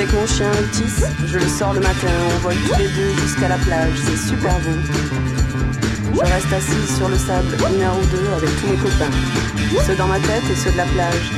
Avec 0.03 0.15
mon 0.15 0.27
chien 0.27 0.51
Otis, 0.51 1.05
je 1.27 1.37
le 1.39 1.47
sors 1.47 1.73
le 1.73 1.79
matin, 1.79 2.11
on 2.35 2.39
vole 2.39 2.57
tous 2.67 2.77
les 2.77 2.89
deux 2.89 3.13
jusqu'à 3.21 3.47
la 3.47 3.55
plage, 3.55 3.93
c'est 4.03 4.17
super 4.17 4.59
beau. 4.59 4.75
Je 6.13 6.19
reste 6.19 6.51
assise 6.51 6.97
sur 6.97 7.07
le 7.07 7.17
sable 7.17 7.55
une 7.73 7.81
heure 7.81 7.95
ou 7.97 8.05
deux 8.07 8.27
avec 8.35 8.49
tous 8.59 8.67
mes 8.67 8.75
copains, 8.75 9.15
ceux 9.87 9.95
dans 9.95 10.07
ma 10.07 10.19
tête 10.19 10.43
et 10.51 10.55
ceux 10.57 10.73
de 10.73 10.75
la 10.77 10.85
plage. 10.87 11.31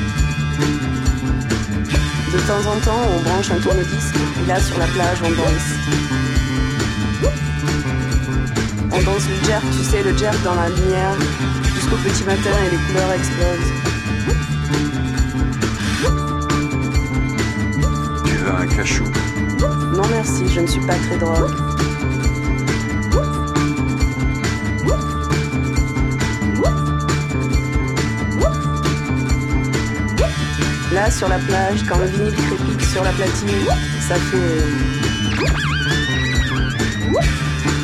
De 2.34 2.39
temps 2.47 2.72
en 2.72 2.80
temps, 2.80 3.05
on 3.16 3.30
branche 3.30 3.51
un 3.51 3.59
tourne-disque 3.59 4.16
et 4.41 4.47
là 4.47 4.59
sur 4.59 4.80
la 4.80 4.88
plage, 4.88 5.20
on 5.24 5.30
danse. 5.30 5.70
On 8.93 9.03
danse 9.03 9.30
le 9.30 9.45
jerk, 9.45 9.63
tu 9.78 9.84
sais, 9.84 10.01
le 10.01 10.18
jerk 10.18 10.41
dans 10.43 10.55
la 10.55 10.70
lumière, 10.70 11.13
jusqu'au 11.76 11.97
petit 11.97 12.24
matin 12.24 12.49
et 12.66 12.72
les 12.72 12.78
couleurs 12.78 13.11
explosent. 13.11 13.94
Non 19.95 20.03
merci, 20.11 20.47
je 20.49 20.61
ne 20.61 20.68
suis 20.68 20.82
pas 20.82 20.95
très 20.95 21.18
drogue. 21.18 21.51
Là, 30.93 31.11
sur 31.11 31.28
la 31.28 31.38
plage, 31.39 31.84
quand 31.88 31.99
le 31.99 32.05
vinyle 32.05 32.34
crépite 32.34 32.82
sur 32.86 33.03
la 33.03 33.11
platine, 33.11 33.49
ça 34.07 34.16
fait... 34.16 34.63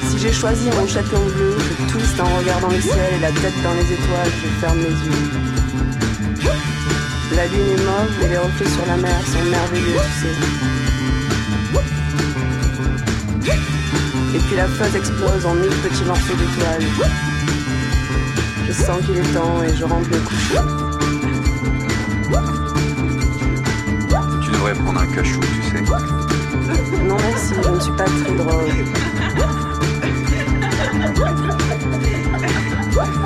Si 0.10 0.18
j'ai 0.20 0.32
choisi 0.32 0.70
mon 0.80 0.88
chapeau 0.88 1.18
bleu, 1.18 1.58
je 1.60 1.92
twiste 1.92 2.20
en 2.20 2.38
regardant 2.38 2.70
le 2.70 2.82
ciel 2.82 3.14
et 3.18 3.20
la 3.20 3.32
tête 3.32 3.62
dans 3.64 3.74
les 3.74 3.94
étoiles, 3.94 4.32
je 4.44 4.48
ferme 4.60 4.80
les 4.80 5.06
yeux. 5.06 5.61
La 7.36 7.48
lune 7.48 7.60
est 7.60 7.84
mauve 7.86 8.24
et 8.24 8.28
les 8.28 8.38
reflets 8.38 8.70
sur 8.70 8.86
la 8.86 8.98
mer 8.98 9.22
sont 9.26 9.44
merveilleux, 9.50 10.00
tu 10.04 10.12
sais. 10.22 10.36
Et 14.36 14.40
puis 14.40 14.56
la 14.56 14.68
fuzz 14.68 14.96
explose 14.96 15.46
en 15.46 15.56
mille 15.56 15.70
petits 15.70 16.04
morceaux 16.04 16.36
d'étoiles. 16.36 16.84
Je 18.68 18.74
sens 18.74 19.06
qu'il 19.06 19.18
est 19.18 19.34
temps 19.34 19.64
et 19.64 19.76
je 19.76 19.84
rentre 19.84 20.10
me 20.10 20.20
coucher. 20.20 20.60
Tu 24.44 24.52
devrais 24.52 24.74
prendre 24.74 25.02
un 25.02 25.08
cachou, 25.08 25.40
tu 25.40 25.62
sais. 25.70 25.84
Non 27.04 27.18
merci, 27.18 27.54
je 27.64 27.70
ne 27.70 27.80
suis 27.80 27.94
pas 27.94 28.06
très 28.06 28.36
drôle. 28.36 28.72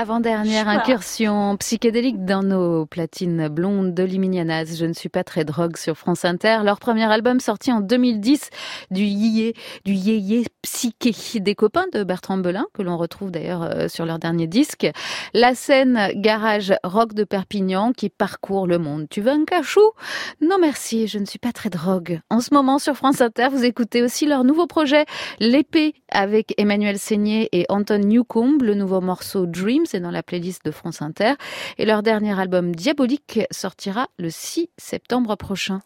Avant-dernière 0.00 0.66
incursion 0.66 1.58
psychédélique 1.58 2.24
dans 2.24 2.42
nos 2.42 2.86
platines 2.86 3.48
blondes 3.48 3.92
de 3.92 4.02
Liminianas. 4.02 4.74
Je 4.74 4.86
ne 4.86 4.94
suis 4.94 5.10
pas 5.10 5.24
très 5.24 5.44
drogue 5.44 5.76
sur 5.76 5.94
France 5.94 6.24
Inter. 6.24 6.60
Leur 6.64 6.78
premier 6.78 7.04
album 7.04 7.38
sorti 7.38 7.70
en 7.70 7.80
2010 7.80 8.48
du 8.90 9.02
yé, 9.02 9.54
du 9.84 9.92
yé 9.92 10.46
psyché 10.62 11.40
des 11.40 11.54
copains 11.54 11.84
de 11.92 12.02
Bertrand 12.02 12.38
Belin 12.38 12.64
que 12.72 12.80
l'on 12.80 12.96
retrouve 12.96 13.30
d'ailleurs 13.30 13.62
euh, 13.62 13.88
sur 13.88 14.06
leur 14.06 14.18
dernier 14.18 14.46
disque. 14.46 14.90
La 15.34 15.54
scène 15.54 16.12
garage 16.14 16.72
rock 16.82 17.12
de 17.12 17.24
Perpignan 17.24 17.92
qui 17.92 18.08
parcourt 18.08 18.66
le 18.66 18.78
monde. 18.78 19.06
Tu 19.10 19.20
veux 19.20 19.32
un 19.32 19.44
cachou? 19.44 19.82
Non 20.40 20.56
merci, 20.58 21.08
je 21.08 21.18
ne 21.18 21.26
suis 21.26 21.38
pas 21.38 21.52
très 21.52 21.68
drogue. 21.68 22.20
En 22.30 22.40
ce 22.40 22.54
moment 22.54 22.78
sur 22.78 22.94
France 22.94 23.20
Inter, 23.20 23.48
vous 23.52 23.64
écoutez 23.64 24.02
aussi 24.02 24.24
leur 24.24 24.44
nouveau 24.44 24.66
projet 24.66 25.04
L'épée 25.40 25.92
avec 26.10 26.54
Emmanuel 26.56 26.98
Seigné 26.98 27.50
et 27.52 27.66
Anton 27.68 27.98
Newcomb, 27.98 28.62
le 28.62 28.72
nouveau 28.74 29.02
morceau 29.02 29.44
Dream 29.44 29.84
c'est 29.90 30.00
dans 30.00 30.10
la 30.10 30.22
playlist 30.22 30.64
de 30.64 30.70
France 30.70 31.02
Inter. 31.02 31.34
Et 31.76 31.84
leur 31.84 32.02
dernier 32.02 32.38
album 32.38 32.74
Diabolique 32.74 33.40
sortira 33.50 34.08
le 34.18 34.30
6 34.30 34.68
septembre 34.78 35.36
prochain. 35.36 35.80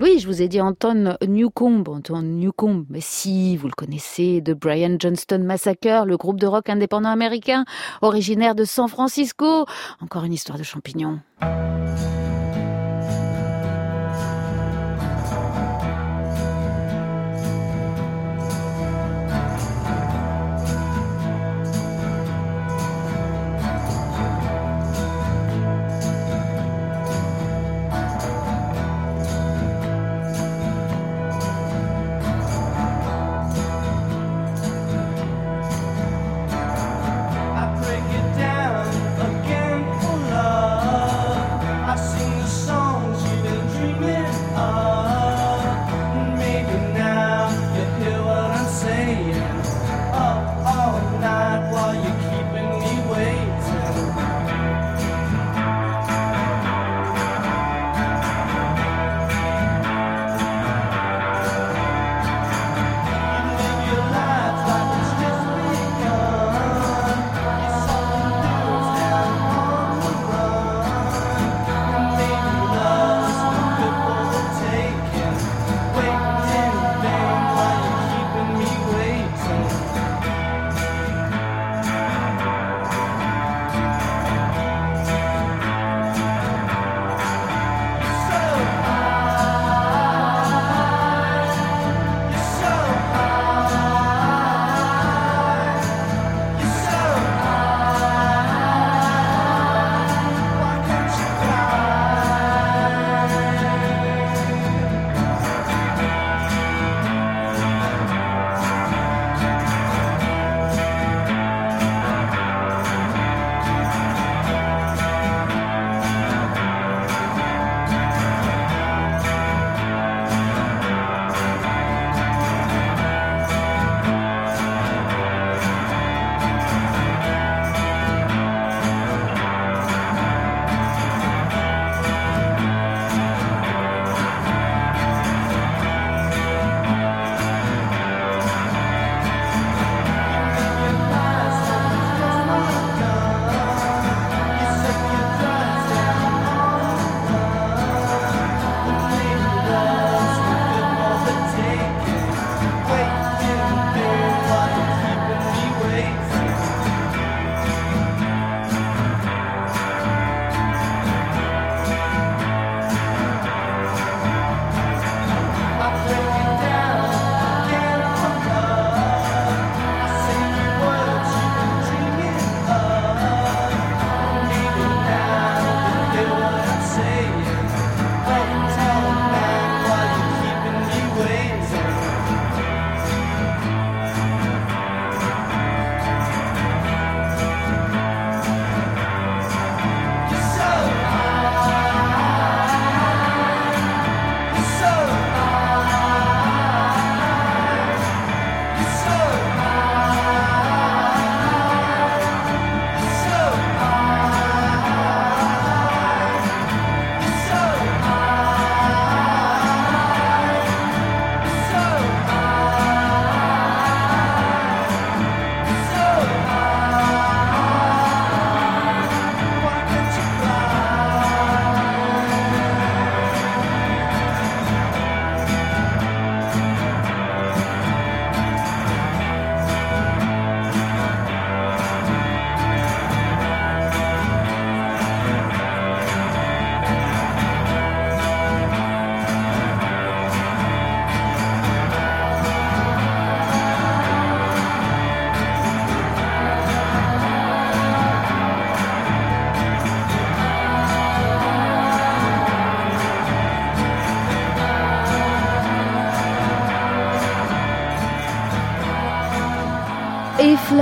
Oui, 0.00 0.18
je 0.20 0.26
vous 0.26 0.42
ai 0.42 0.48
dit 0.48 0.60
Anton 0.60 1.16
Newcomb, 1.26 1.84
Anton 1.86 2.22
Newcomb, 2.22 2.86
mais 2.88 3.00
si, 3.00 3.56
vous 3.56 3.66
le 3.66 3.72
connaissez, 3.72 4.40
de 4.40 4.54
Brian 4.54 4.96
Johnston 4.98 5.40
Massacre, 5.44 6.04
le 6.04 6.16
groupe 6.16 6.40
de 6.40 6.46
rock 6.46 6.68
indépendant 6.68 7.10
américain, 7.10 7.64
originaire 8.02 8.54
de 8.54 8.64
San 8.64 8.88
Francisco. 8.88 9.66
Encore 10.00 10.24
une 10.24 10.32
histoire 10.32 10.58
de 10.58 10.64
champignons. 10.64 11.20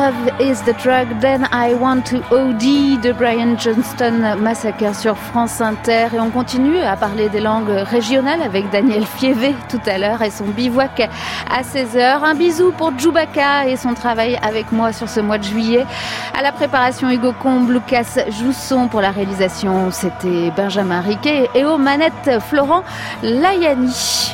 Love 0.07 0.41
is 0.41 0.63
the 0.63 0.77
Drug, 0.85 1.09
Then 1.21 1.49
I 1.51 1.75
Want 1.75 2.03
to 2.11 2.19
OD 2.31 3.01
de 3.03 3.13
Brian 3.13 3.59
Johnston 3.59 4.37
Massacre 4.39 4.95
sur 4.95 5.17
France 5.17 5.61
Inter. 5.61 6.11
Et 6.15 6.21
on 6.21 6.31
continue 6.31 6.79
à 6.79 6.95
parler 6.95 7.29
des 7.29 7.41
langues 7.41 7.71
régionales 7.71 8.41
avec 8.41 8.71
Daniel 8.71 9.05
Fievé 9.05 9.57
tout 9.69 9.81
à 9.85 9.99
l'heure 9.99 10.23
et 10.23 10.31
son 10.31 10.45
bivouac 10.45 11.11
à 11.51 11.63
16h. 11.63 12.23
Un 12.23 12.35
bisou 12.35 12.71
pour 12.71 12.97
Djoubaka 12.97 13.67
et 13.67 13.77
son 13.77 13.95
travail 13.95 14.39
avec 14.43 14.71
moi 14.71 14.93
sur 14.93 15.09
ce 15.09 15.19
mois 15.19 15.39
de 15.39 15.45
juillet. 15.45 15.85
À 16.39 16.43
la 16.43 16.53
préparation 16.53 17.11
Hugo 17.11 17.33
Combe, 17.43 17.69
Lucas 17.71 18.27
Jousson 18.29 18.87
pour 18.87 19.01
la 19.01 19.11
réalisation, 19.11 19.91
c'était 19.91 20.53
Benjamin 20.57 21.01
Riquet 21.01 21.51
et 21.53 21.65
aux 21.65 21.79
manettes 21.79 22.39
Florent 22.49 22.85
Layani. 23.25 24.26